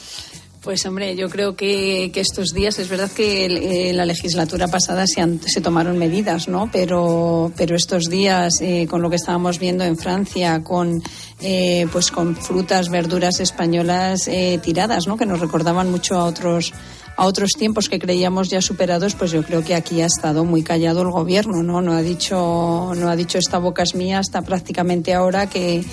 [0.65, 5.07] Pues hombre, yo creo que, que estos días es verdad que eh, la legislatura pasada
[5.07, 6.71] se, han- se tomaron medidas, ¿no?
[6.73, 11.03] Pero, pero estos días, eh, con lo que estábamos viendo en Francia, con
[11.43, 15.19] eh, pues con frutas, verduras españolas eh, tiradas, ¿no?
[15.19, 16.73] Que nos recordaban mucho a otros
[17.17, 20.65] a otros tiempos que creíamos ya superados, pues yo creo que aquí ha estado muy
[20.65, 21.81] callado el gobierno, ¿no?
[21.81, 25.85] No ha dicho, no ha dicho esta boca es mía hasta prácticamente ahora que,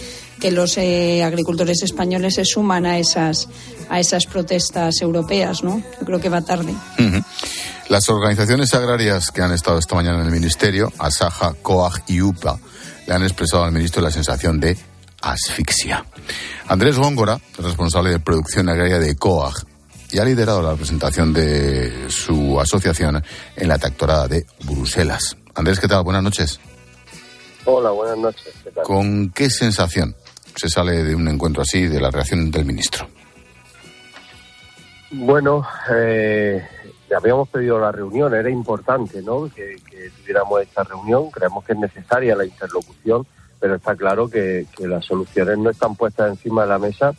[0.42, 3.48] que los eh, agricultores españoles se suman a esas,
[3.90, 5.82] a esas protestas europeas, ¿no?
[6.00, 6.74] Yo creo que va tarde.
[7.88, 12.60] Las organizaciones agrarias que han estado esta mañana en el Ministerio, Asaja, COAG y UPA,
[13.06, 14.76] le han expresado al ministro la sensación de
[15.22, 16.04] asfixia.
[16.68, 19.66] Andrés Góngora, responsable de producción agraria de COAG,
[20.12, 23.24] y ha liderado la presentación de su asociación
[23.56, 25.38] en la tractorada de Bruselas.
[25.54, 26.04] Andrés, ¿qué tal?
[26.04, 26.60] Buenas noches.
[27.66, 28.54] Hola, buenas noches.
[28.64, 28.84] ¿Qué tal?
[28.84, 30.16] ¿Con qué sensación
[30.56, 33.08] se sale de un encuentro así de la reacción del ministro?
[35.12, 36.64] Bueno, eh,
[37.16, 39.50] habíamos pedido la reunión, era importante ¿no?
[39.54, 39.78] que,
[40.22, 43.26] tuviéramos esta reunión, creemos que es necesaria la interlocución,
[43.60, 47.14] pero está claro que, que las soluciones no están puestas encima de la mesa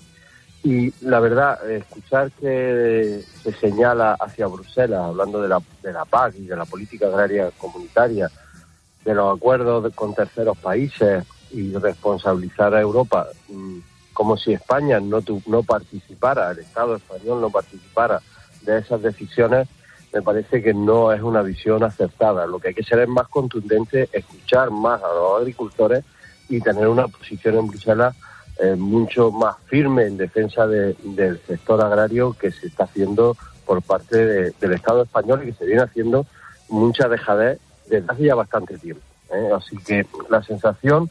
[0.65, 6.37] y la verdad, escuchar que se señala hacia Bruselas, hablando de la, de la PAC
[6.37, 8.31] y de la política agraria comunitaria,
[9.05, 13.79] de los acuerdos con terceros países y responsabilizar a Europa mm,
[14.13, 18.21] como si España no, tu- no participara, el Estado español no participara
[18.63, 19.69] de esas decisiones,
[20.13, 22.47] me parece que no es una visión acertada.
[22.47, 26.05] Lo que hay que ser es más contundente, escuchar más a los agricultores
[26.51, 28.15] y tener una posición en Bruselas
[28.61, 33.35] eh, mucho más firme en defensa de- del sector agrario que se está haciendo
[33.65, 36.27] por parte de- del Estado español y que se viene haciendo
[36.69, 39.03] mucha dejadez desde hace ya bastante tiempo.
[39.33, 39.49] ¿eh?
[39.57, 41.11] Así que la sensación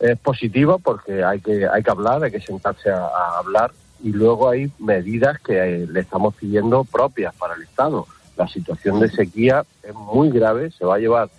[0.00, 4.12] es positiva porque hay que hay que hablar, hay que sentarse a, a hablar y
[4.12, 8.06] luego hay medidas que eh, le estamos pidiendo propias para el Estado.
[8.36, 11.30] La situación de sequía es muy grave, se va a llevar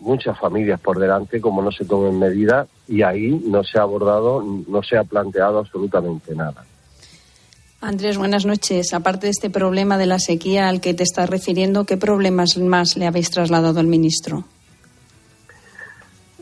[0.00, 4.42] muchas familias por delante como no se tomen medidas y ahí no se ha abordado,
[4.42, 6.64] no se ha planteado absolutamente nada.
[7.80, 8.94] Andrés, buenas noches.
[8.94, 12.96] Aparte de este problema de la sequía al que te estás refiriendo, ¿qué problemas más
[12.96, 14.44] le habéis trasladado al ministro?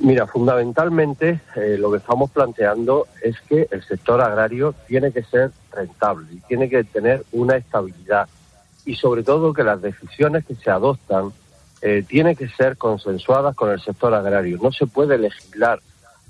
[0.05, 5.51] Mira, fundamentalmente eh, lo que estamos planteando es que el sector agrario tiene que ser
[5.73, 8.29] rentable y tiene que tener una estabilidad
[8.85, 11.33] y sobre todo que las decisiones que se adoptan
[11.81, 14.59] eh, tienen que ser consensuadas con el sector agrario.
[14.63, 15.81] No se puede legislar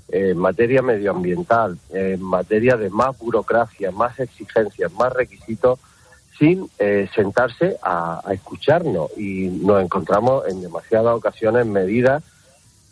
[0.07, 5.79] eh, en materia medioambiental, en materia de más burocracia, más exigencias, más requisitos,
[6.39, 9.11] sin eh, sentarse a, a escucharnos.
[9.17, 12.23] Y nos encontramos en demasiadas ocasiones medidas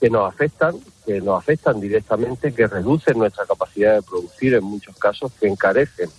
[0.03, 0.75] que nos afectan,
[1.05, 6.09] que nos afectan directamente, que reducen nuestra capacidad de producir en muchos casos, que encarecen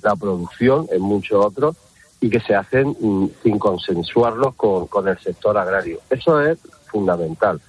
[0.00, 1.76] la producción en muchos otros
[2.18, 6.00] y que se hacen mm, sin consensuarlos con, con el sector agrario.
[6.08, 7.60] Eso es fundamental.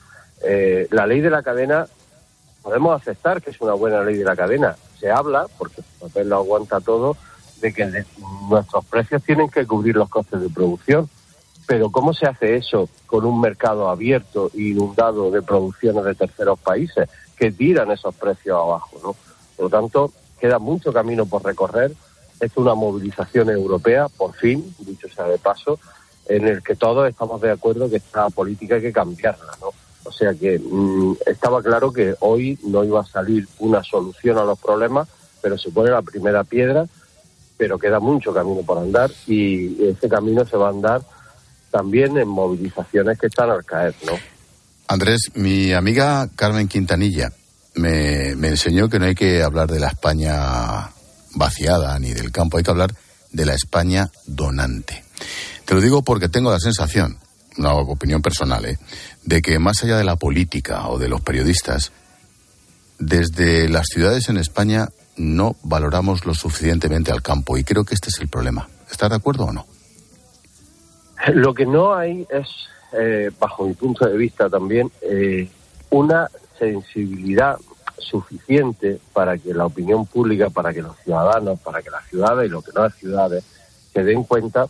[0.41, 1.85] Eh, la ley de la cadena,
[2.61, 4.77] podemos aceptar que es una buena ley de la cadena.
[5.01, 7.17] Se habla, porque el papel lo aguanta todo,
[7.59, 8.05] de que
[8.49, 11.09] nuestros precios tienen que cubrir los costes de producción.
[11.67, 16.57] Pero ¿cómo se hace eso con un mercado abierto e inundado de producciones de terceros
[16.59, 18.97] países que tiran esos precios abajo?
[19.03, 19.15] ¿no?
[19.55, 21.91] Por lo tanto, queda mucho camino por recorrer.
[22.39, 25.77] Es una movilización europea, por fin, dicho sea de paso,
[26.27, 29.51] en el que todos estamos de acuerdo que esta política hay que cambiarla.
[29.59, 29.71] ¿no?
[30.05, 34.45] O sea que mm, estaba claro que hoy no iba a salir una solución a
[34.45, 35.09] los problemas,
[35.41, 36.85] pero se pone la primera piedra,
[37.57, 41.01] pero queda mucho camino por andar y ese camino se va a andar
[41.77, 44.13] también en movilizaciones que están al caer, ¿no?
[44.87, 47.31] Andrés, mi amiga Carmen Quintanilla
[47.75, 50.89] me, me enseñó que no hay que hablar de la España
[51.35, 52.95] vaciada ni del campo, hay que hablar
[53.31, 55.03] de la España donante.
[55.65, 57.19] Te lo digo porque tengo la sensación,
[57.57, 58.79] una opinión personal, ¿eh?
[59.23, 61.91] de que más allá de la política o de los periodistas,
[62.97, 68.09] desde las ciudades en España no valoramos lo suficientemente al campo y creo que este
[68.09, 68.67] es el problema.
[68.89, 69.67] ¿Estás de acuerdo o no?
[71.33, 72.47] Lo que no hay es,
[72.93, 75.49] eh, bajo mi punto de vista también, eh,
[75.89, 77.57] una sensibilidad
[77.97, 82.51] suficiente para que la opinión pública, para que los ciudadanos, para que las ciudades y
[82.51, 83.43] lo que no es ciudades,
[83.93, 84.67] se den cuenta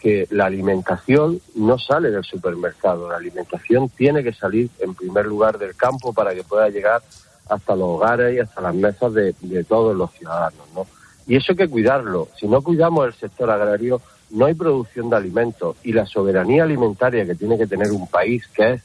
[0.00, 5.58] que la alimentación no sale del supermercado, la alimentación tiene que salir en primer lugar
[5.58, 7.02] del campo para que pueda llegar
[7.48, 10.86] hasta los hogares y hasta las mesas de, de todos los ciudadanos, ¿no?
[11.26, 12.28] Y eso hay que cuidarlo.
[12.38, 14.00] Si no cuidamos el sector agrario,
[14.30, 18.46] no hay producción de alimentos y la soberanía alimentaria que tiene que tener un país,
[18.48, 18.82] que es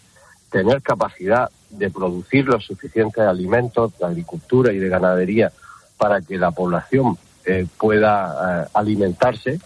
[0.52, 5.52] tener capacidad de producir los suficientes alimentos de agricultura y de ganadería
[5.98, 9.60] para que la población eh, pueda eh, alimentarse,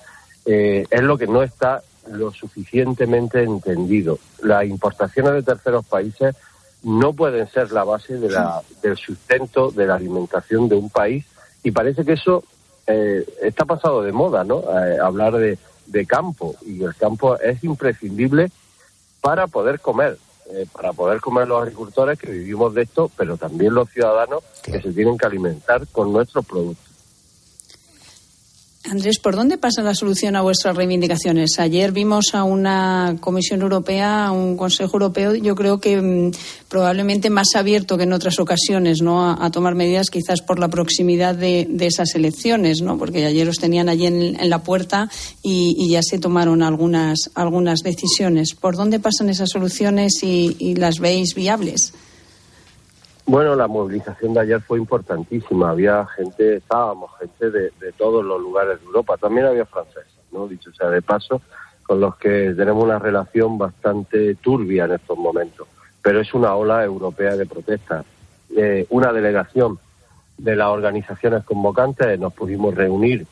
[0.45, 4.19] eh, es lo que no está lo suficientemente entendido.
[4.41, 6.36] Las importaciones de terceros países
[6.84, 11.26] no pueden ser la base de la, del sustento de la alimentación de un país
[11.63, 12.43] y parece que eso
[12.88, 14.59] eh, está pasado de moda, ¿no?
[14.59, 15.57] Eh, hablar de,
[15.88, 18.51] de campo y el campo es imprescindible
[19.21, 20.17] para poder comer,
[20.51, 24.81] eh, para poder comer los agricultores que vivimos de esto, pero también los ciudadanos que
[24.81, 26.93] se tienen que alimentar con nuestros productos.
[28.86, 31.57] Andrés, ¿por dónde pasa la solución a vuestras reivindicaciones?
[31.57, 36.31] Ayer vimos a una Comisión Europea, a un Consejo Europeo, yo creo que mm,
[36.67, 39.31] probablemente más abierto que en otras ocasiones, ¿no?
[39.31, 42.97] A, tomar medidas, quizás por la proximidad de, esas elecciones, ¿no?
[42.97, 45.09] Porque ayer os tenían allí en, la puerta
[45.41, 48.53] y, ya se tomaron algunas, algunas decisiones.
[48.53, 51.93] ¿Por dónde pasan esas soluciones y las veis viables?
[53.26, 55.69] Bueno, la movilización de ayer fue importantísima.
[55.69, 59.15] Había gente, estábamos gente de, de, todos los lugares de Europa.
[59.17, 60.47] También había franceses, ¿no?
[60.47, 61.41] Dicho sea de paso,
[61.84, 65.67] con los que tenemos una relación bastante turbia en estos momentos.
[66.01, 68.03] Pero es una ola europea de protesta.
[68.55, 69.80] Eh, una delegación
[70.38, 73.26] de las organizaciones convocantes nos pudimos reunir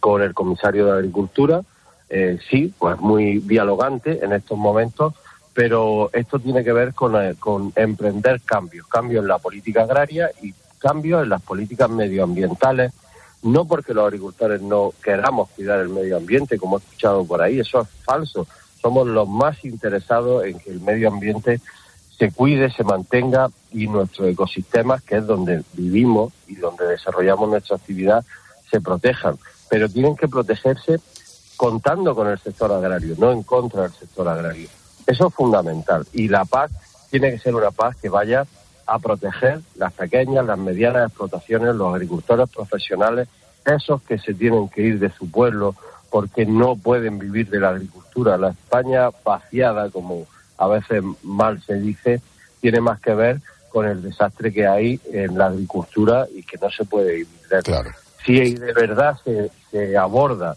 [0.00, 1.62] con el comisario de Agricultura.
[2.08, 5.14] Eh, sí, pues muy dialogante en estos momentos
[5.54, 10.30] pero esto tiene que ver con, eh, con, emprender cambios, cambios en la política agraria
[10.40, 12.92] y cambios en las políticas medioambientales,
[13.42, 17.60] no porque los agricultores no queramos cuidar el medio ambiente, como he escuchado por ahí,
[17.60, 18.46] eso es falso.
[18.80, 21.60] Somos los más interesados en que el medio ambiente
[22.18, 27.76] se cuide, se mantenga y nuestros ecosistemas, que es donde vivimos y donde desarrollamos nuestra
[27.76, 28.24] actividad,
[28.70, 29.38] se protejan.
[29.68, 30.98] Pero tienen que protegerse
[31.56, 34.68] contando con el sector agrario, no en contra del sector agrario.
[35.06, 36.06] Eso es fundamental.
[36.12, 36.70] Y la paz
[37.10, 38.46] tiene que ser una paz que vaya
[38.86, 43.28] a proteger las pequeñas, las medianas explotaciones, los agricultores profesionales,
[43.64, 45.74] esos que se tienen que ir de su pueblo
[46.10, 48.36] porque no pueden vivir de la agricultura.
[48.36, 50.26] La España vaciada, como
[50.58, 52.20] a veces mal se dice,
[52.60, 53.40] tiene más que ver
[53.70, 57.62] con el desastre que hay en la agricultura y que no se puede vivir de
[57.62, 57.90] claro.
[58.24, 60.56] Si de verdad se, se aborda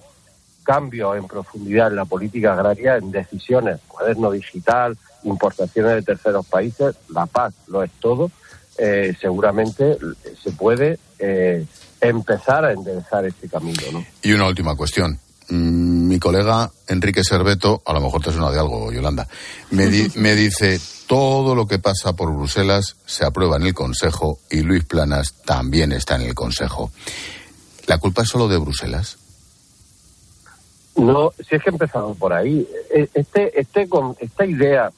[0.66, 6.96] cambios en profundidad en la política agraria, en decisiones, cuaderno digital, importaciones de terceros países,
[7.10, 8.32] la paz lo es todo,
[8.78, 9.98] eh, seguramente
[10.44, 11.66] se puede eh,
[12.02, 13.82] empezar a enderezar este camino.
[13.94, 14.06] ¿no?
[14.22, 15.18] Y una última cuestión.
[15.48, 19.28] Mm, mi colega Enrique Serveto, a lo mejor te suena de algo, Yolanda,
[19.72, 24.40] me, di me dice, todo lo que pasa por Bruselas se aprueba en el Consejo
[24.50, 26.92] y Luis Planas también está en el Consejo.
[27.88, 29.18] ¿La culpa es solo de Bruselas?
[30.96, 32.68] No, si es que empezamos por ahí.
[32.90, 34.92] Este, este, con esta idea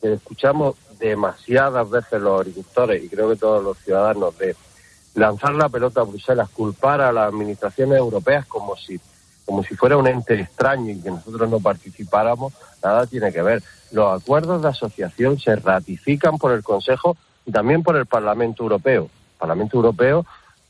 [0.00, 4.54] que escuchamos demasiadas veces los agricultores y creo que todos los ciudadanos de
[5.14, 9.00] lanzar la pelota a Bruselas, culpar a las administraciones europeas como si
[9.48, 12.52] como si fuera un ente extraño y que nosotros no participáramos,
[12.84, 13.62] nada tiene que ver.
[13.92, 19.08] Los acuerdos de asociación se ratifican por el Consejo y también por el Parlamento Europeo.
[19.38, 20.26] Parlamento Europeo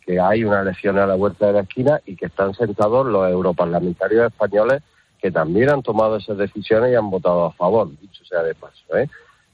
[0.08, 3.30] que hay una elección a la vuelta de la esquina y que están sentados los
[3.30, 4.82] europarlamentarios españoles
[5.20, 8.96] que también han tomado esas decisiones y han votado a favor, dicho sea de paso.
[8.96, 9.06] ¿eh?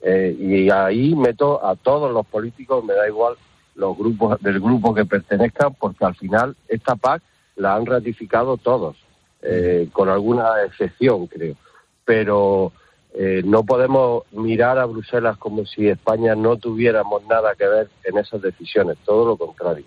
[0.02, 3.34] Eh, y ahí meto a todos los políticos, me da igual
[3.74, 7.20] los grupos del grupo que pertenezcan, porque al final esta PAC
[7.56, 8.96] la han ratificado todos.
[9.42, 11.56] Eh, con alguna excepción, creo.
[12.04, 12.70] Pero
[13.12, 18.18] eh, no podemos mirar a Bruselas como si España no tuviéramos nada que ver en
[18.18, 19.84] esas decisiones, todo lo contrario.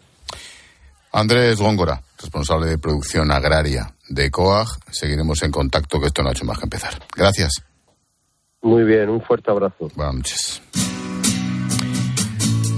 [1.18, 4.68] Andrés Góngora, responsable de producción agraria de COAG.
[4.92, 6.94] Seguiremos en contacto, que esto no ha hecho más que empezar.
[7.16, 7.64] Gracias.
[8.62, 9.90] Muy bien, un fuerte abrazo.
[9.96, 10.62] Buenas noches.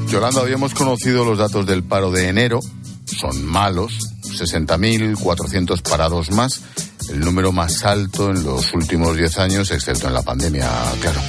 [0.07, 2.61] Yolanda, habíamos conocido los datos del paro de enero.
[3.05, 6.63] Son malos, 60.400 parados más,
[7.09, 10.69] el número más alto en los últimos 10 años, excepto en la pandemia,
[11.01, 11.19] claro.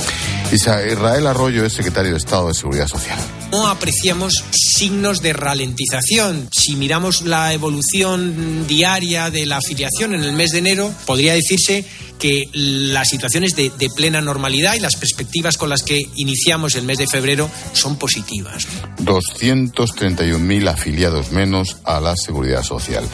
[0.53, 3.19] Israel Arroyo es secretario de Estado de Seguridad Social.
[3.53, 6.49] No apreciamos signos de ralentización.
[6.51, 11.85] Si miramos la evolución diaria de la afiliación en el mes de enero, podría decirse
[12.19, 16.85] que las situaciones de, de plena normalidad y las perspectivas con las que iniciamos el
[16.85, 18.67] mes de febrero son positivas.
[19.05, 23.05] 231.000 afiliados menos a la seguridad social.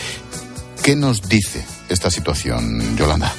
[0.82, 3.32] ¿Qué nos dice esta situación, Yolanda?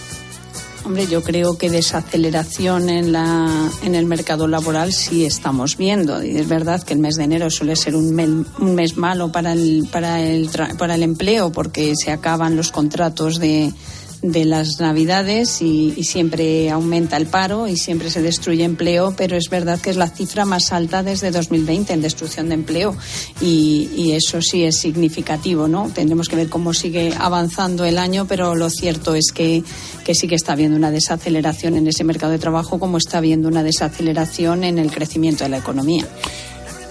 [0.88, 6.24] Hombre, yo creo que desaceleración en, la, en el mercado laboral sí estamos viendo.
[6.24, 8.18] Y es verdad que el mes de enero suele ser un
[8.58, 13.38] un mes malo para el, para, el, para el empleo porque se acaban los contratos
[13.38, 13.74] de,
[14.22, 19.38] de las Navidades y, y, siempre aumenta el paro y siempre se destruye empleo, pero
[19.38, 22.96] es verdad que es la cifra más alta desde 2020 en destrucción de empleo
[23.42, 25.92] y, eso sí es significativo, ¿no?
[25.94, 29.64] Tendremos que ver cómo sigue avanzando el año, pero lo cierto es que,
[30.04, 33.48] que sí que está habiendo una desaceleración en ese mercado de trabajo como está habiendo
[33.48, 36.08] una desaceleración en el crecimiento de la economía.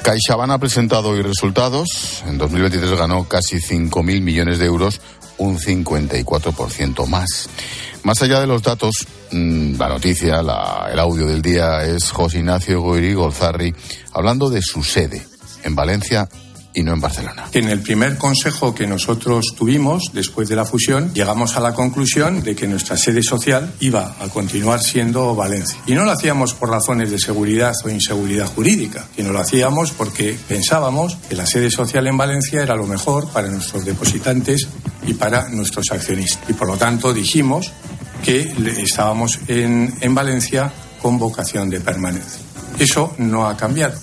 [0.06, 2.22] CaixaBank ha presentado hoy resultados.
[2.28, 5.00] En 2023 ganó casi 5.000 millones de euros,
[5.38, 7.48] un 54% más.
[8.02, 8.94] Más allá de los datos,
[9.30, 13.74] la noticia, la, el audio del día es José Ignacio Goiri Golzarri
[14.12, 15.26] hablando de su sede
[15.64, 16.28] en Valencia
[16.76, 17.48] y no en Barcelona.
[17.52, 22.42] En el primer consejo que nosotros tuvimos después de la fusión, llegamos a la conclusión
[22.42, 25.78] de que nuestra sede social iba a continuar siendo Valencia.
[25.86, 30.38] Y no lo hacíamos por razones de seguridad o inseguridad jurídica, sino lo hacíamos porque
[30.46, 34.68] pensábamos que la sede social en Valencia era lo mejor para nuestros depositantes
[35.06, 36.48] y para nuestros accionistas.
[36.50, 37.72] Y por lo tanto dijimos
[38.22, 38.52] que
[38.82, 40.70] estábamos en, en Valencia
[41.00, 42.42] con vocación de permanencia.
[42.78, 43.98] Eso no ha cambiado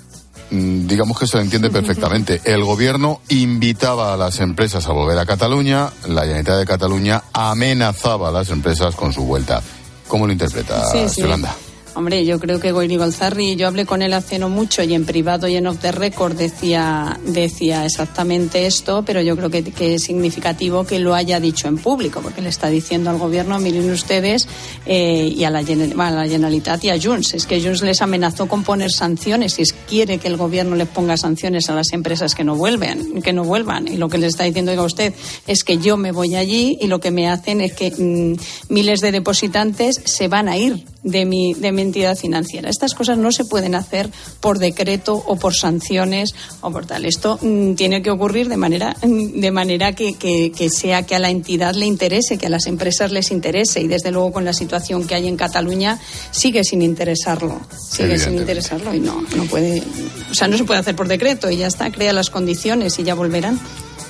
[0.54, 2.42] digamos que se lo entiende perfectamente.
[2.46, 8.30] El gobierno invitaba a las empresas a volver a Cataluña, la Generalitat de Cataluña amenazaba
[8.30, 9.62] a las empresas con su vuelta.
[10.08, 11.22] ¿Cómo lo interpreta sí, sí.
[11.22, 11.56] Yolanda?
[11.96, 15.06] Hombre, yo creo que Goiri Golzarri, yo hablé con él hace no mucho y en
[15.06, 19.94] privado y en off the record decía, decía exactamente esto, pero yo creo que, que,
[19.94, 23.92] es significativo que lo haya dicho en público, porque le está diciendo al gobierno, miren
[23.92, 24.48] ustedes,
[24.88, 27.36] eh, y a la, a Generalitat y a Junts.
[27.36, 31.16] Es que Junts les amenazó con poner sanciones y quiere que el gobierno les ponga
[31.16, 33.88] sanciones a las empresas que no vuelven, que no vuelvan.
[33.88, 35.14] Y lo que le está diciendo a usted
[35.46, 38.36] es que yo me voy allí y lo que me hacen es que mmm,
[38.70, 42.70] miles de depositantes se van a ir de mi, de mi entidad financiera.
[42.70, 47.06] Estas cosas no se pueden hacer por decreto o por sanciones o por tal.
[47.06, 51.20] Esto mmm, tiene que ocurrir de manera, de manera que, que, que, sea que a
[51.20, 53.82] la entidad le interese, que a las empresas les interese.
[53.82, 56.00] Y desde luego con la situación que hay en Cataluña
[56.32, 57.62] sigue sin interesarlo.
[57.78, 59.84] Sigue sin interesarlo y no, no puede.
[60.32, 63.04] O sea, no se puede hacer por decreto y ya está, crea las condiciones y
[63.04, 63.60] ya volverán.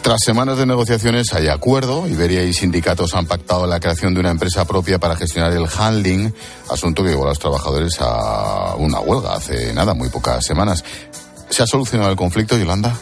[0.04, 2.10] Tras semanas de negociaciones hay acuerdo.
[2.10, 6.34] Iberia y sindicatos han pactado la creación de una empresa propia para gestionar el handling,
[6.70, 10.84] asunto que llevó a los trabajadores a una huelga hace nada, muy pocas semanas.
[11.48, 12.94] ¿Se ha solucionado el conflicto, Yolanda?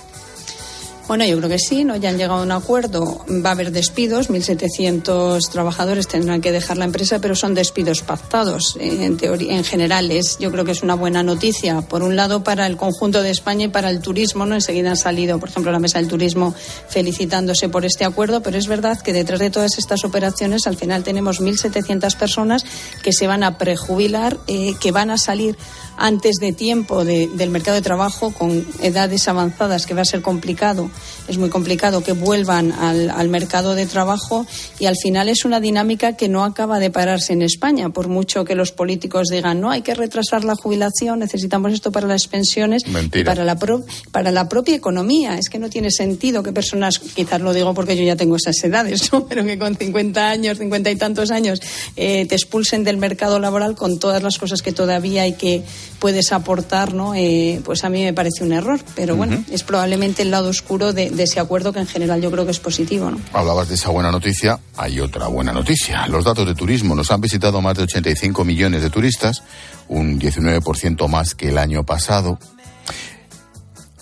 [1.12, 1.98] Bueno, yo creo que sí, ¿no?
[1.98, 3.26] Ya han llegado a un acuerdo.
[3.46, 8.78] Va a haber despidos, 1.700 trabajadores tendrán que dejar la empresa, pero son despidos pactados.
[8.80, 11.82] En, teoría, en general, es, yo creo que es una buena noticia.
[11.82, 14.56] Por un lado, para el conjunto de España y para el turismo, ¿no?
[14.56, 16.56] Enseguida han salido, por ejemplo, la Mesa del Turismo
[16.88, 21.04] felicitándose por este acuerdo, pero es verdad que detrás de todas estas operaciones, al final
[21.04, 22.64] tenemos 1.700 personas
[23.04, 25.58] que se van a prejubilar, eh, que van a salir
[25.98, 30.22] antes de tiempo de, del mercado de trabajo con edades avanzadas, que va a ser
[30.22, 30.90] complicado
[31.28, 34.46] es muy complicado que vuelvan al, al mercado de trabajo
[34.80, 38.44] y al final es una dinámica que no acaba de pararse en España, por mucho
[38.44, 42.84] que los políticos digan, no, hay que retrasar la jubilación, necesitamos esto para las pensiones
[43.22, 45.38] y para la, pro- para la propia economía.
[45.38, 48.62] Es que no tiene sentido que personas, quizás lo digo porque yo ya tengo esas
[48.64, 49.26] edades, ¿no?
[49.28, 51.62] pero que con 50 años, 50 y tantos años,
[51.96, 55.64] eh, te expulsen del mercado laboral con todas las cosas que todavía hay que
[56.00, 57.14] puedes aportar, ¿no?
[57.16, 58.80] Eh, pues a mí me parece un error.
[58.96, 62.32] Pero bueno, es probablemente el lado oscuro de, de ese acuerdo que en general yo
[62.32, 63.20] creo que es positivo, ¿no?
[63.34, 66.08] Hablabas de esa buena noticia, hay otra buena noticia.
[66.08, 69.44] Los datos de turismo nos han visitado más de 85 millones de turistas,
[69.88, 72.40] un 19% más que el año pasado.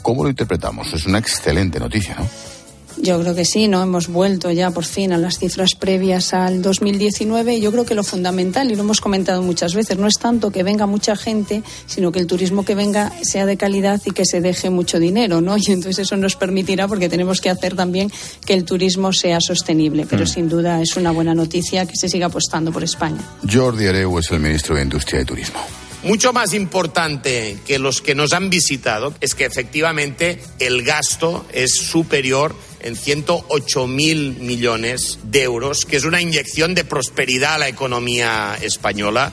[0.02, 0.94] ¿Cómo lo interpretamos?
[0.94, 2.28] Es una excelente noticia, ¿no?
[2.98, 3.82] Yo creo que sí, ¿no?
[3.82, 7.96] Hemos vuelto ya por fin a las cifras previas al 2019 y yo creo que
[7.96, 11.64] lo fundamental, y lo hemos comentado muchas veces, no es tanto que venga mucha gente,
[11.86, 15.40] sino que el turismo que venga sea de calidad y que se deje mucho dinero,
[15.42, 15.56] ¿no?
[15.70, 18.12] Y entonces eso nos permitirá, porque tenemos que hacer también
[18.46, 20.06] que el turismo sea sostenible.
[20.10, 20.28] Pero Mm.
[20.28, 23.20] sin duda es una buena noticia que se siga apostando por España.
[23.50, 25.60] Jordi Areu es el ministro de Industria y Turismo.
[26.04, 31.76] Mucho más importante que los que nos han visitado es que efectivamente el gasto es
[31.76, 37.68] superior en 108 mil millones de euros, que es una inyección de prosperidad a la
[37.68, 39.32] economía española.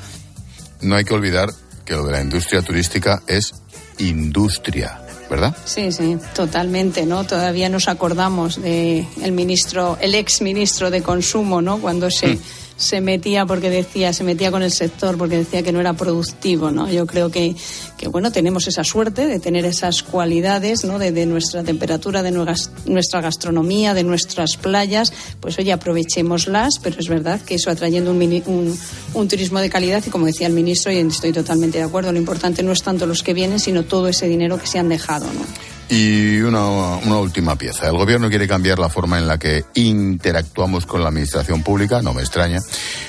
[0.81, 1.51] No hay que olvidar
[1.85, 3.55] que lo de la industria turística es
[3.99, 5.57] industria, ¿verdad?
[5.65, 7.25] Sí, sí, totalmente, ¿no?
[7.25, 11.79] Todavía nos acordamos de el ministro, el ex ministro de consumo, ¿no?
[11.79, 12.39] Cuando se
[12.77, 16.71] se metía porque decía, se metía con el sector porque decía que no era productivo,
[16.71, 16.91] ¿no?
[16.91, 17.57] Yo creo que,
[17.97, 20.99] que bueno, tenemos esa suerte de tener esas cualidades, ¿no?
[20.99, 27.41] De, nuestra temperatura, de nuestra gastronomía, de nuestras playas, pues oye, aprovechémoslas, pero es verdad
[27.41, 28.79] que eso atrayendo un, mini- un,
[29.15, 32.19] un turismo de calidad y como decía el ministro, y estoy totalmente de acuerdo, lo
[32.19, 35.27] importante no es tanto los que vienen, sino todo ese dinero que se han dejado,
[35.27, 35.76] ¿no?
[35.89, 37.87] Y una, una última pieza.
[37.87, 42.13] El gobierno quiere cambiar la forma en la que interactuamos con la administración pública, no
[42.13, 42.59] me extraña.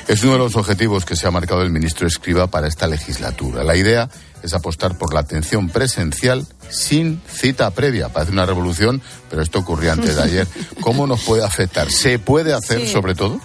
[0.07, 3.63] Es uno de los objetivos que se ha marcado el ministro Escriba para esta legislatura.
[3.63, 4.09] La idea
[4.43, 8.09] es apostar por la atención presencial sin cita previa.
[8.09, 10.47] Parece una revolución, pero esto ocurrió antes de ayer.
[10.81, 11.91] ¿Cómo nos puede afectar?
[11.91, 12.91] ¿Se puede hacer Sí.
[12.93, 13.39] sobre todo?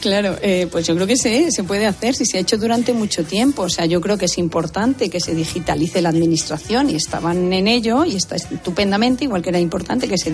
[0.00, 2.92] Claro, eh, pues yo creo que sí, se puede hacer, si se ha hecho durante
[2.92, 3.62] mucho tiempo.
[3.62, 7.66] O sea, yo creo que es importante que se digitalice la administración y estaban en
[7.68, 10.32] ello y está estupendamente, igual que era importante que se,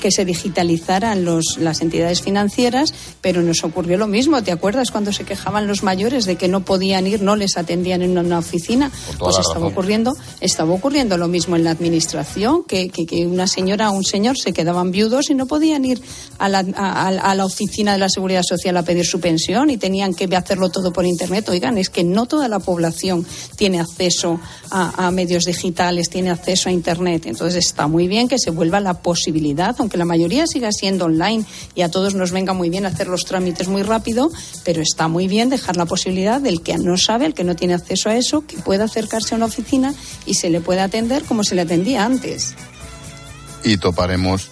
[0.00, 4.42] que se digitalizaran los, las entidades financieras, pero nos ocurrió lo mismo.
[4.42, 8.02] ¿Te acuerdas cuando se quejaban los mayores de que no podían ir, no les atendían
[8.02, 8.90] en una oficina?
[9.18, 9.72] Pues estaba razón.
[9.72, 14.04] ocurriendo, estaba ocurriendo lo mismo en la administración, que, que, que una señora o un
[14.04, 16.02] señor se quedaban viudos y no podían ir
[16.38, 19.76] a la, a, a la oficina de la Seguridad Social a pedir su pensión y
[19.76, 21.48] tenían que hacerlo todo por Internet.
[21.48, 23.24] Oigan, es que no toda la población
[23.54, 24.40] tiene acceso
[24.72, 27.26] a, medios digitales, tiene acceso a Internet.
[27.26, 31.44] Entonces está muy bien que se vuelva la posibilidad, aunque la mayoría siga siendo online
[31.76, 34.28] y a todos nos venga muy bien hacer los trámites muy rápido,
[34.64, 37.74] pero está muy bien dejar la posibilidad del que no sabe, el que no tiene
[37.74, 39.94] acceso a eso, que pueda acercarse a una oficina
[40.26, 42.56] y se le pueda atender como se le atendía antes.
[43.62, 44.50] y toparemos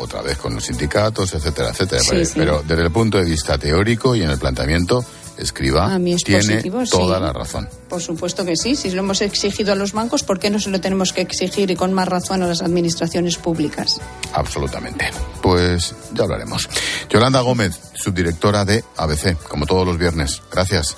[0.00, 2.02] otra vez con los sindicatos, etcétera, etcétera.
[2.02, 2.32] Sí, sí.
[2.36, 5.04] Pero desde el punto de vista teórico y en el planteamiento,
[5.40, 6.90] Escriba es tiene positivo, sí.
[6.90, 7.68] toda la razón.
[7.88, 8.76] Por supuesto que sí.
[8.76, 11.70] Si lo hemos exigido a los bancos, ¿por qué no se lo tenemos que exigir
[11.70, 14.00] y con más razón a las administraciones públicas?
[14.34, 15.10] Absolutamente.
[15.40, 16.68] Pues ya hablaremos.
[17.08, 20.42] Yolanda Gómez, subdirectora de ABC, como todos los viernes.
[20.52, 20.96] Gracias.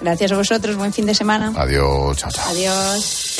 [0.00, 0.76] Gracias a vosotros.
[0.76, 1.52] Buen fin de semana.
[1.56, 2.16] Adiós.
[2.18, 2.44] Chao, chao.
[2.50, 3.38] Adiós.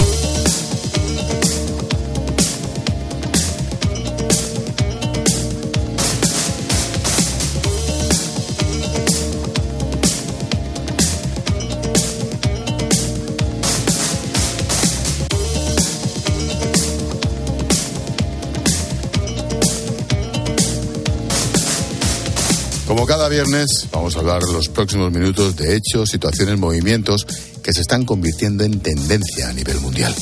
[22.98, 27.24] Como cada viernes, vamos a hablar los próximos minutos de hechos, situaciones, movimientos
[27.62, 30.12] que se están convirtiendo en tendencia a nivel mundial.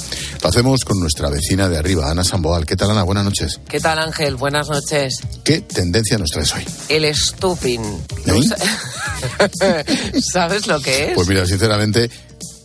[0.43, 2.67] Lo hacemos con nuestra vecina de arriba, Ana Samboal.
[2.67, 3.03] ¿Qué tal, Ana?
[3.03, 3.61] Buenas noches.
[3.67, 4.37] ¿Qué tal, Ángel?
[4.37, 5.21] Buenas noches.
[5.43, 6.67] ¿Qué tendencia nos traes hoy?
[6.91, 7.81] El stuping.
[10.21, 11.15] ¿Sabes lo que es?
[11.15, 12.11] Pues mira, sinceramente,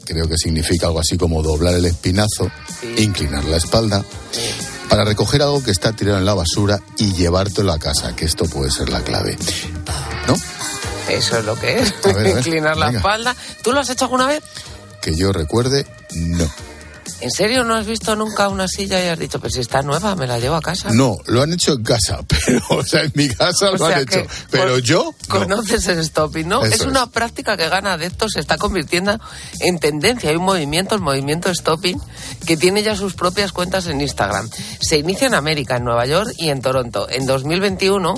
[0.04, 2.52] creo que significa algo así como doblar el espinazo,
[2.98, 4.04] inclinar la espalda,
[4.92, 8.44] para recoger algo que está tirado en la basura y llevártelo a casa, que esto
[8.44, 9.38] puede ser la clave.
[10.28, 10.36] ¿No?
[11.08, 11.94] Eso es lo que es.
[12.04, 13.34] A ver, a ver, Inclinar la espalda.
[13.62, 14.44] ¿Tú lo has hecho alguna vez?
[15.02, 16.46] Que yo recuerde, no.
[17.22, 20.16] ¿En serio no has visto nunca una silla y has dicho, pues si está nueva,
[20.16, 20.90] me la llevo a casa?
[20.92, 24.00] No, lo han hecho en casa, pero, o sea, en mi casa O lo han
[24.02, 24.24] hecho.
[24.50, 25.40] Pero yo, no.
[25.40, 26.64] Conoces el stopping, ¿no?
[26.64, 26.88] Eso es es.
[26.88, 29.20] una práctica que gana adeptos, se está convirtiendo
[29.60, 30.32] en tendencia.
[30.32, 32.00] Hay un movimiento, el movimiento stopping,
[32.46, 34.50] que tiene ya sus propias cuentas en Instagram.
[34.82, 37.08] Se inicia en América, en Nueva York y en Toronto.
[37.10, 38.16] En 2021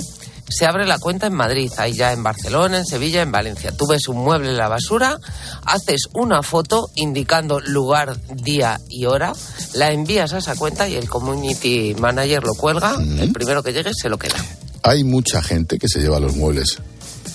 [0.48, 3.72] se abre la cuenta en Madrid, ahí ya en Barcelona, en Sevilla, en Valencia.
[3.72, 5.18] Tú ves un mueble en la basura,
[5.64, 9.32] haces una foto indicando lugar, día y hora,
[9.74, 13.92] la envías a esa cuenta y el community manager lo cuelga, el primero que llegue
[13.94, 14.36] se lo queda.
[14.82, 16.78] Hay mucha gente que se lleva los muebles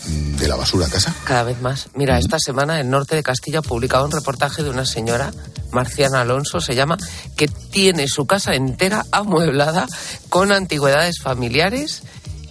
[0.07, 1.15] mm, de la basura a casa.
[1.23, 1.87] Cada vez más.
[1.95, 5.31] Mira, esta semana el norte de Castilla ha publicado un reportaje de una señora,
[5.71, 6.97] Marciana Alonso se llama,
[7.35, 9.87] que tiene su casa entera amueblada
[10.29, 12.03] con antigüedades familiares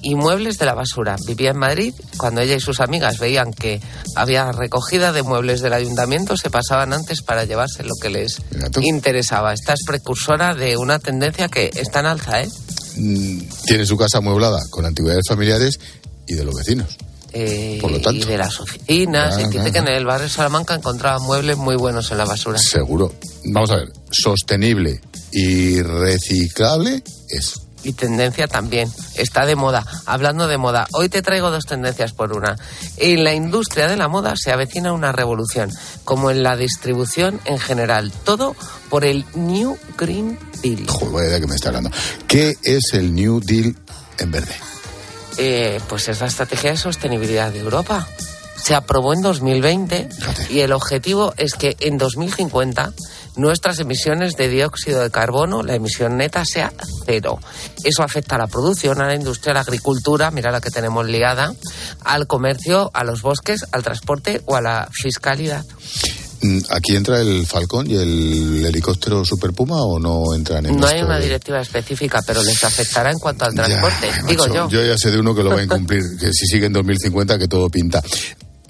[0.03, 1.16] y muebles de la basura.
[1.26, 1.94] Vivía en Madrid.
[2.16, 3.80] Cuando ella y sus amigas veían que
[4.16, 8.36] había recogida de muebles del ayuntamiento, se pasaban antes para llevarse lo que les
[8.82, 9.53] interesaba.
[9.53, 12.49] Esta es precursora de una tendencia que está en alza, ¿eh?
[12.96, 15.78] Mm, Tiene su casa amueblada con antigüedades familiares
[16.26, 16.96] y de los vecinos.
[17.32, 18.24] Eh, Por lo tanto.
[18.24, 19.36] y de las oficinas.
[19.36, 22.24] Ah, y dice ah, que en el barrio Salamanca encontraba muebles muy buenos en la
[22.24, 22.59] basura.
[22.59, 23.12] Seguro.
[23.44, 25.01] Vamos a ver, sostenible
[25.32, 27.55] y reciclable es.
[27.84, 28.92] Y tendencia también.
[29.14, 29.86] Está de moda.
[30.04, 32.56] Hablando de moda, hoy te traigo dos tendencias por una.
[32.96, 35.70] En la industria de la moda se avecina una revolución,
[36.04, 38.12] como en la distribución en general.
[38.24, 38.56] Todo
[38.90, 40.86] por el New Green Deal.
[40.88, 41.90] Joder, que me está hablando.
[42.26, 43.76] ¿Qué es el New Deal
[44.18, 44.54] en verde?
[45.38, 48.08] Eh, pues es la estrategia de sostenibilidad de Europa.
[48.56, 50.08] Se aprobó en 2020
[50.50, 52.92] y el objetivo es que en 2050
[53.39, 56.72] nuestras emisiones de dióxido de carbono, la emisión neta, sea
[57.07, 57.39] cero.
[57.84, 61.07] Eso afecta a la producción, a la industria, a la agricultura, mira la que tenemos
[61.07, 61.55] liada,
[62.05, 65.64] al comercio, a los bosques, al transporte o a la fiscalidad.
[66.41, 70.86] Mm, ¿Aquí entra el Falcón y el helicóptero Super Puma o no entran en No
[70.86, 74.84] hay una de- directiva específica, pero les afectará en cuanto al transporte, digo Macho, yo.
[74.84, 77.49] ya sé de uno que lo va a incumplir, que si sigue en 2050 que
[77.49, 78.03] todo pinta.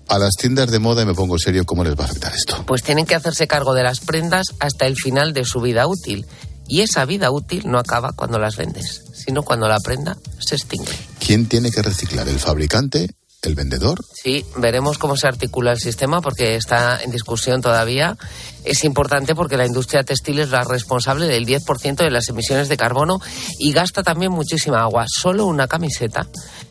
[0.08, 2.64] A las tiendas de moda, y me pongo serio, ¿cómo les va a afectar esto?
[2.66, 6.26] Pues tienen que hacerse cargo de las prendas hasta el final de su vida útil.
[6.66, 10.92] Y esa vida útil no acaba cuando las vendes, sino cuando la prenda se extingue.
[11.18, 12.26] ¿Quién tiene que reciclar?
[12.28, 13.10] ¿El fabricante?
[13.42, 14.00] ¿El vendedor?
[14.12, 18.16] Sí, veremos cómo se articula el sistema porque está en discusión todavía.
[18.64, 22.76] Es importante porque la industria textil es la responsable del 10% de las emisiones de
[22.76, 23.20] carbono
[23.58, 25.04] y gasta también muchísima agua.
[25.06, 26.26] Solo una camiseta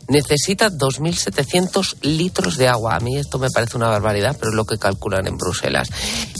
[0.08, 2.96] necesita 2.700 litros de agua.
[2.96, 5.90] A mí esto me parece una barbaridad, pero es lo que calculan en Bruselas.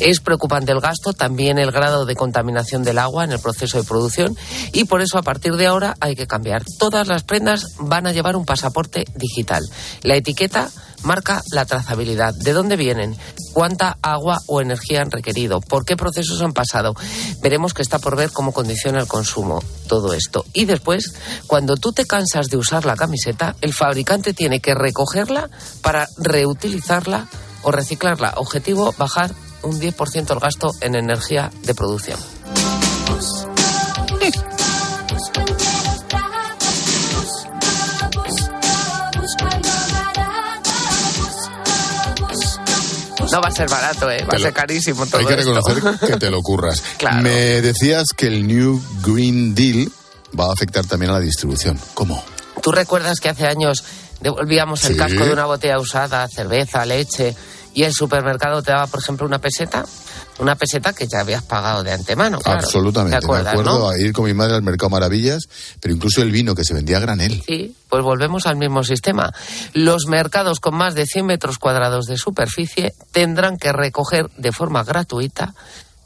[0.01, 3.85] Es preocupante el gasto, también el grado de contaminación del agua en el proceso de
[3.85, 4.37] producción
[4.73, 6.65] y por eso a partir de ahora hay que cambiar.
[6.79, 9.63] Todas las prendas van a llevar un pasaporte digital.
[10.03, 10.71] La etiqueta
[11.03, 13.17] marca la trazabilidad, de dónde vienen,
[13.53, 16.95] cuánta agua o energía han requerido, por qué procesos han pasado.
[17.43, 20.45] Veremos que está por ver cómo condiciona el consumo todo esto.
[20.53, 21.15] Y después,
[21.47, 25.51] cuando tú te cansas de usar la camiseta, el fabricante tiene que recogerla
[25.83, 27.29] para reutilizarla
[27.63, 28.35] o reciclarla.
[28.37, 32.19] Objetivo, bajar un 10% el gasto en energía de producción.
[43.39, 44.25] No va a ser barato, ¿eh?
[44.25, 45.55] va a ser carísimo todo Hay que esto.
[45.55, 46.83] reconocer que te lo curras.
[46.99, 47.23] Claro.
[47.23, 49.89] Me decías que el New Green Deal
[50.39, 51.79] va a afectar también a la distribución.
[51.95, 52.21] ¿Cómo?
[52.61, 53.85] ¿Tú recuerdas que hace años
[54.21, 54.99] devolvíamos el Sí.
[54.99, 57.37] casco de una botella usada, cerveza, leche,
[57.79, 59.87] y el supermercado te daba, por ejemplo, una peseta?
[60.41, 62.59] Una peseta que ya habías pagado de antemano, claro.
[62.59, 63.21] Absolutamente.
[63.21, 63.89] ¿Te acuerdas, me acuerdo no?
[63.89, 65.49] a ir con mi madre al mercado Maravillas,
[65.79, 67.41] pero incluso el vino que se vendía a granel.
[67.47, 69.33] Sí, pues volvemos al mismo sistema.
[69.75, 74.83] Los mercados con más de 100 metros cuadrados de superficie tendrán que recoger de forma
[74.83, 75.55] gratuita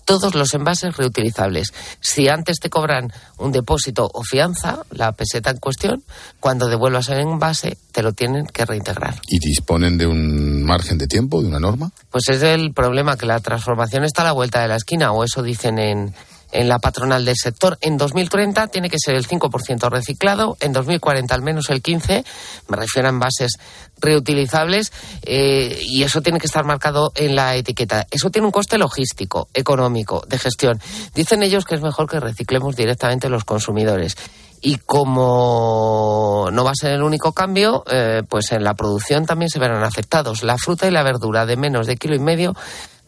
[0.05, 1.73] todos los envases reutilizables.
[2.01, 6.03] Si antes te cobran un depósito o fianza, la peseta en cuestión,
[6.41, 9.15] cuando devuelvas el envase te lo tienen que reintegrar.
[9.29, 11.91] ¿Y disponen de un margen de tiempo, de una norma?
[12.11, 15.25] Pues es el problema, que la transformación está a la vuelta de la esquina, o
[15.25, 16.15] eso dicen en,
[16.53, 17.79] en la patronal del sector.
[17.81, 22.25] En 2030 tiene que ser el 5% reciclado, en 2040 al menos el 15%,
[22.69, 23.59] me refiero a envases
[23.99, 24.93] reutilizables,
[25.23, 28.07] eh, y eso tiene que estar marcado en la etiqueta.
[28.11, 30.81] Eso tiene un coste logístico, económico, de gestión.
[31.15, 34.17] Dicen ellos que es mejor que reciclemos directamente los consumidores.
[34.65, 39.49] Y como no va a ser el único cambio, eh, pues en la producción también
[39.49, 40.45] se verán afectados.
[40.45, 42.55] La fruta y la verdura de menos de kilo y medio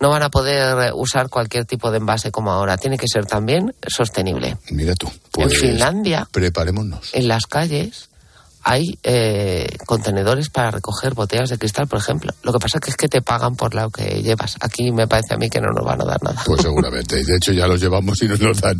[0.00, 2.76] no van a poder eh, usar cualquier tipo de envase como ahora.
[2.76, 4.56] Tiene que ser también sostenible.
[4.70, 5.06] Mira tú.
[5.08, 7.10] en Pues Finlandia, Preparémonos.
[7.12, 8.08] en las calles,
[8.62, 12.32] hay eh, contenedores para recoger botellas de cristal, por ejemplo.
[12.42, 14.56] Lo que pasa es que te pagan por lo que llevas.
[14.60, 16.42] Aquí me parece a mí que no nos van a dar nada.
[16.46, 17.16] Pues seguramente.
[17.22, 18.78] De hecho, ya los llevamos y nos los dan.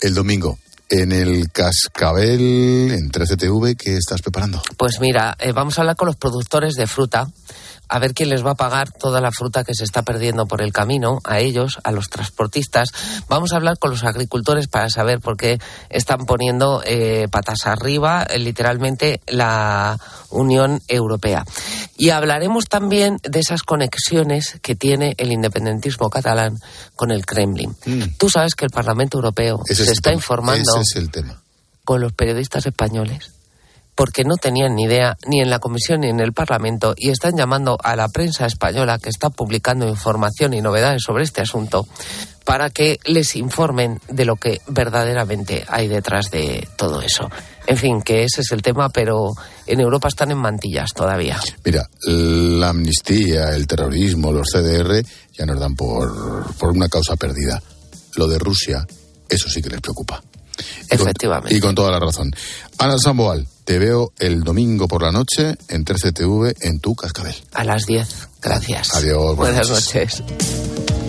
[0.00, 0.58] El domingo,
[0.88, 4.62] en el Cascabel, en 13TV, ¿qué estás preparando?
[4.76, 7.26] Pues mira, eh, vamos a hablar con los productores de fruta
[7.88, 10.62] a ver quién les va a pagar toda la fruta que se está perdiendo por
[10.62, 12.88] el camino, a ellos, a los transportistas.
[13.28, 15.58] Vamos a hablar con los agricultores para saber por qué
[15.88, 19.98] están poniendo eh, patas arriba, eh, literalmente, la
[20.30, 21.44] Unión Europea.
[21.96, 26.58] Y hablaremos también de esas conexiones que tiene el independentismo catalán
[26.94, 27.76] con el Kremlin.
[27.84, 28.02] Mm.
[28.18, 30.16] Tú sabes que el Parlamento Europeo Ese se está tema.
[30.20, 31.40] informando Ese es el tema.
[31.84, 33.35] con los periodistas españoles
[33.96, 37.36] porque no tenían ni idea ni en la Comisión ni en el Parlamento y están
[37.36, 41.88] llamando a la prensa española que está publicando información y novedades sobre este asunto
[42.44, 47.28] para que les informen de lo que verdaderamente hay detrás de todo eso.
[47.66, 49.32] En fin, que ese es el tema, pero
[49.66, 51.40] en Europa están en mantillas todavía.
[51.64, 55.02] Mira, la amnistía, el terrorismo, los CDR
[55.36, 57.60] ya nos dan por, por una causa perdida.
[58.14, 58.86] Lo de Rusia,
[59.28, 60.22] eso sí que les preocupa.
[60.84, 61.54] Y con- Efectivamente.
[61.56, 62.30] y con toda la razón.
[62.78, 67.34] Ana Samboal, te veo el domingo por la noche en 13TV en tu cascabel.
[67.52, 68.28] A las 10.
[68.40, 68.94] Gracias.
[68.94, 70.22] Adiós, buenas Buenas noches.
[71.04, 71.05] Y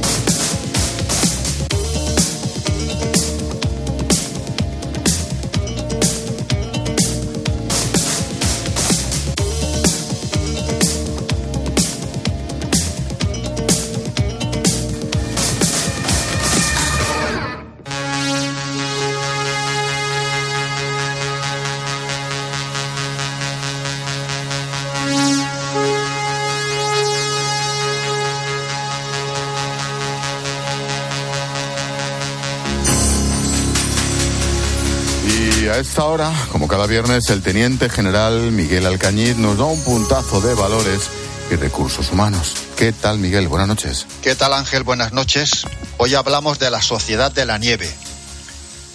[36.08, 41.10] hora, como cada viernes, el teniente general Miguel Alcañiz nos da un puntazo de valores
[41.52, 42.56] y recursos humanos.
[42.76, 43.48] ¿Qué tal, Miguel?
[43.48, 44.08] Buenas noches.
[44.22, 44.84] ¿Qué tal Ángel?
[44.84, 45.66] Buenas noches.
[45.98, 47.94] Hoy hablamos de la Sociedad de la Nieve.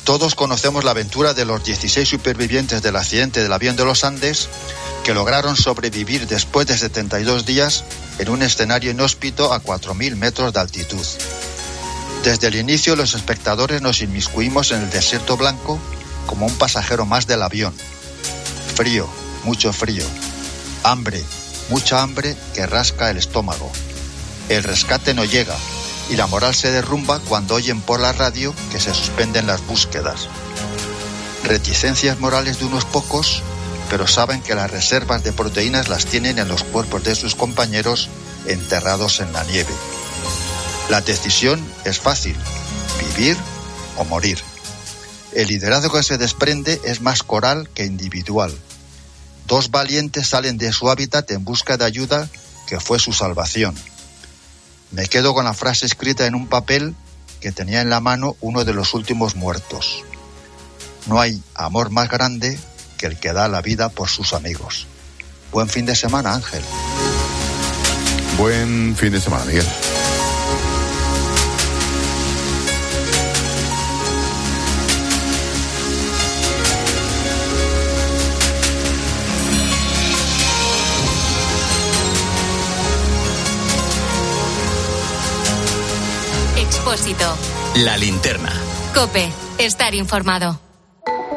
[0.04, 4.48] Todos conocemos la aventura de los 16 supervivientes del accidente del avión de los Andes
[5.04, 7.84] que lograron sobrevivir después de 72 días
[8.18, 11.06] en un escenario inhóspito a 4.000 metros de altitud.
[12.24, 15.78] Desde el inicio los espectadores nos inmiscuimos en el desierto blanco
[16.26, 17.74] como un pasajero más del avión.
[18.74, 19.08] Frío,
[19.44, 20.04] mucho frío.
[20.82, 21.22] Hambre,
[21.68, 23.70] mucha hambre que rasca el estómago.
[24.48, 25.56] El rescate no llega
[26.10, 30.28] y la moral se derrumba cuando oyen por la radio que se suspenden las búsquedas.
[31.44, 33.42] Reticencias morales de unos pocos,
[33.90, 38.08] pero saben que las reservas de proteínas las tienen en los cuerpos de sus compañeros
[38.46, 39.72] enterrados en la nieve.
[40.88, 42.36] La decisión es fácil,
[43.16, 43.36] vivir
[43.96, 44.51] o morir.
[45.34, 48.54] El liderazgo que se desprende es más coral que individual.
[49.46, 52.28] Dos valientes salen de su hábitat en busca de ayuda
[52.66, 53.74] que fue su salvación.
[54.90, 56.94] Me quedo con la frase escrita en un papel
[57.40, 60.04] que tenía en la mano uno de los últimos muertos.
[61.06, 62.58] No hay amor más grande
[62.98, 64.86] que el que da la vida por sus amigos.
[65.50, 66.62] Buen fin de semana, Ángel.
[68.38, 69.66] Buen fin de semana, Miguel.
[86.92, 87.24] Expósito.
[87.76, 88.52] La linterna.
[88.92, 89.26] Cope.
[89.56, 90.60] Estar informado.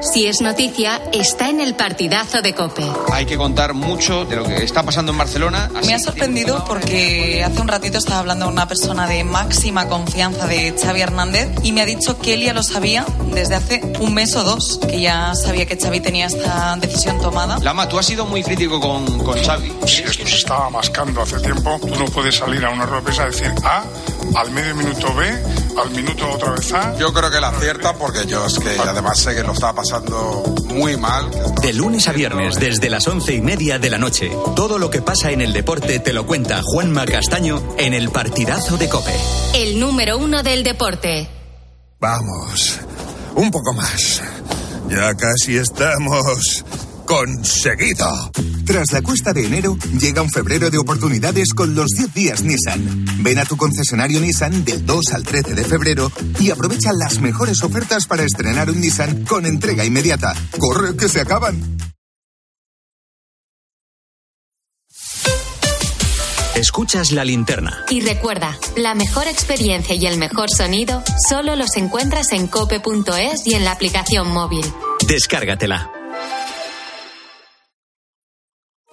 [0.01, 2.85] Si es noticia, está en el partidazo de Cope.
[3.13, 5.71] Hay que contar mucho de lo que está pasando en Barcelona.
[5.85, 10.75] Me ha sorprendido porque hace un ratito estaba hablando una persona de máxima confianza de
[10.77, 14.35] Xavi Hernández y me ha dicho que él ya lo sabía desde hace un mes
[14.35, 17.57] o dos, que ya sabía que Xavi tenía esta decisión tomada.
[17.59, 19.73] Lama, tú has sido muy crítico con, con Xavi.
[19.87, 23.03] Si esto se estaba mascando hace tiempo, tú no puedes salir a una rueda de
[23.05, 23.83] prensa a decir A,
[24.33, 25.43] al medio minuto B,
[25.77, 26.95] al minuto otra vez A.
[26.97, 30.55] Yo creo que la acierta porque yo es que además sé que lo estaba pasando
[30.69, 31.29] muy mal.
[31.61, 34.31] De lunes a viernes desde las once y media de la noche.
[34.55, 38.77] Todo lo que pasa en el deporte te lo cuenta Juanma Castaño en el partidazo
[38.77, 39.15] de Cope.
[39.53, 41.29] El número uno del deporte.
[41.99, 42.79] Vamos,
[43.35, 44.21] un poco más.
[44.89, 46.63] Ya casi estamos
[47.05, 48.07] conseguido.
[48.65, 53.05] Tras la cuesta de enero, llega un febrero de oportunidades con los 10 días Nissan.
[53.19, 57.63] Ven a tu concesionario Nissan del 2 al 13 de febrero y aprovecha las mejores
[57.63, 60.33] ofertas para estrenar un Nissan con entrega inmediata.
[60.59, 61.77] ¡Corre que se acaban!
[66.55, 67.85] Escuchas la linterna.
[67.89, 73.55] Y recuerda, la mejor experiencia y el mejor sonido solo los encuentras en cope.es y
[73.55, 74.65] en la aplicación móvil.
[75.05, 75.94] Descárgatela.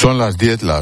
[0.00, 0.78] Son las 10, las